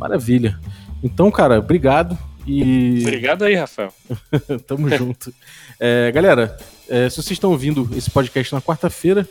Maravilha. 0.00 0.58
Então, 1.02 1.30
cara, 1.30 1.58
obrigado. 1.58 2.16
E... 2.46 3.00
Obrigado 3.02 3.44
aí, 3.44 3.54
Rafael. 3.54 3.92
Tamo 4.66 4.88
junto. 4.88 5.32
É, 5.78 6.10
galera, 6.10 6.56
é, 6.88 7.10
se 7.10 7.16
vocês 7.16 7.32
estão 7.32 7.50
ouvindo 7.50 7.88
esse 7.94 8.10
podcast 8.10 8.54
na 8.54 8.62
quarta-feira, 8.62 9.28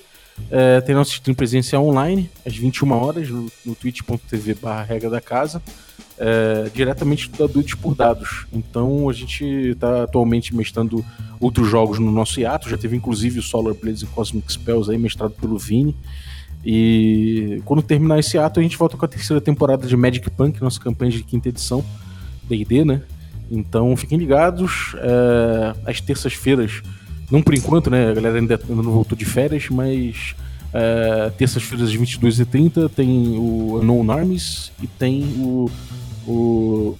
é, 0.51 0.79
tem 0.81 0.93
nosso 0.93 1.11
stream 1.11 1.33
presencial 1.33 1.85
online, 1.85 2.29
às 2.45 2.55
21 2.55 2.91
horas, 2.91 3.29
no, 3.29 3.51
no 3.65 3.73
twitch.tv 3.73 4.53
barra 4.53 4.83
regra 4.83 5.09
da 5.09 5.19
casa, 5.19 5.59
é, 6.19 6.69
diretamente 6.71 7.31
da 7.31 7.47
Dudes 7.47 7.73
por 7.73 7.95
Dados. 7.95 8.45
Então 8.53 9.09
a 9.09 9.13
gente 9.13 9.43
está 9.43 10.03
atualmente 10.03 10.55
mestrando 10.55 11.03
outros 11.39 11.67
jogos 11.67 11.97
no 11.97 12.11
nosso 12.11 12.39
hiato, 12.39 12.69
já 12.69 12.77
teve 12.77 12.95
inclusive 12.95 13.39
o 13.39 13.43
Solar 13.43 13.73
Blades 13.73 14.03
e 14.03 14.05
Cosmic 14.05 14.51
Spells 14.53 14.91
aí, 14.91 14.99
mestrado 14.99 15.31
pelo 15.31 15.57
Vini. 15.57 15.95
E 16.63 17.61
quando 17.65 17.81
terminar 17.81 18.19
esse 18.19 18.37
ato, 18.37 18.59
a 18.59 18.63
gente 18.63 18.77
volta 18.77 18.97
com 18.97 19.05
a 19.05 19.07
terceira 19.07 19.39
temporada 19.39 19.87
de 19.87 19.95
Magic 19.95 20.29
Punk, 20.31 20.61
nossa 20.61 20.79
campanha 20.79 21.11
de 21.11 21.23
quinta 21.23 21.49
edição, 21.49 21.83
DD, 22.47 22.83
né? 22.83 23.01
Então 23.49 23.95
fiquem 23.95 24.17
ligados. 24.17 24.95
É, 24.97 25.89
às 25.89 26.01
terças-feiras, 26.01 26.81
não 27.31 27.41
por 27.41 27.53
enquanto, 27.53 27.89
né? 27.89 28.09
A 28.09 28.13
galera 28.13 28.37
ainda 28.37 28.59
não 28.67 28.83
voltou 28.83 29.17
de 29.17 29.25
férias, 29.25 29.67
mas 29.69 30.35
é, 30.73 31.31
terças-feiras 31.37 31.89
às 31.89 31.95
22h30 31.95 32.89
tem 32.89 33.37
o 33.37 33.79
Unknown 33.81 34.11
Armies 34.11 34.71
e 34.81 34.87
tem 34.87 35.23
o, 35.37 35.71
o 36.27 36.97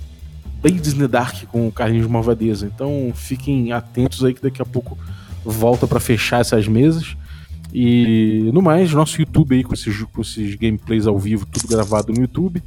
Blades 0.62 0.94
in 0.94 1.00
the 1.00 1.08
Dark 1.08 1.46
com 1.48 1.68
o 1.68 1.72
Carlinhos 1.72 2.08
Malvadeza. 2.08 2.66
Então 2.66 3.12
fiquem 3.14 3.72
atentos 3.72 4.24
aí 4.24 4.34
que 4.34 4.42
daqui 4.42 4.62
a 4.62 4.66
pouco 4.66 4.98
volta 5.44 5.88
para 5.88 6.00
fechar 6.00 6.42
essas 6.42 6.68
mesas. 6.68 7.16
E 7.74 8.50
no 8.54 8.62
mais, 8.62 8.92
nosso 8.94 9.20
YouTube 9.20 9.56
aí 9.56 9.64
com 9.64 9.74
esses, 9.74 10.02
com 10.04 10.22
esses 10.22 10.56
gameplays 10.56 11.06
ao 11.06 11.18
vivo, 11.18 11.46
tudo 11.46 11.68
gravado 11.68 12.12
no 12.12 12.22
YouTube, 12.22 12.64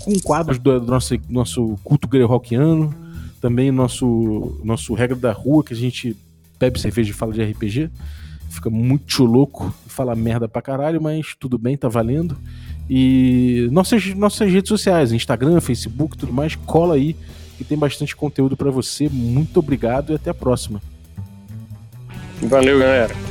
com 0.00 0.18
quadros 0.20 0.58
do, 0.58 0.80
do 0.80 0.86
nosso, 0.86 1.14
nosso 1.28 1.78
culto 1.84 2.08
rockiano, 2.26 2.92
também 3.40 3.70
nosso, 3.70 4.60
nosso 4.64 4.92
regra 4.94 5.16
da 5.16 5.32
rua, 5.32 5.62
que 5.62 5.72
a 5.72 5.76
gente 5.76 6.16
bebe 6.58 6.80
cerveja 6.80 7.10
e 7.10 7.14
fala 7.14 7.32
de 7.32 7.42
RPG. 7.42 7.90
Fica 8.50 8.68
muito 8.68 9.24
louco, 9.24 9.72
fala 9.86 10.14
merda 10.16 10.48
pra 10.48 10.60
caralho, 10.60 11.00
mas 11.00 11.36
tudo 11.38 11.56
bem, 11.56 11.76
tá 11.76 11.88
valendo. 11.88 12.36
E 12.88 13.68
nossas, 13.70 14.12
nossas 14.14 14.50
redes 14.50 14.68
sociais, 14.68 15.12
Instagram, 15.12 15.60
Facebook, 15.60 16.16
tudo 16.16 16.32
mais, 16.32 16.56
cola 16.56 16.96
aí 16.96 17.14
que 17.56 17.62
tem 17.62 17.78
bastante 17.78 18.16
conteúdo 18.16 18.56
para 18.56 18.70
você. 18.70 19.08
Muito 19.08 19.60
obrigado 19.60 20.12
e 20.12 20.16
até 20.16 20.30
a 20.30 20.34
próxima. 20.34 20.82
Valeu, 22.42 22.78
galera. 22.78 23.29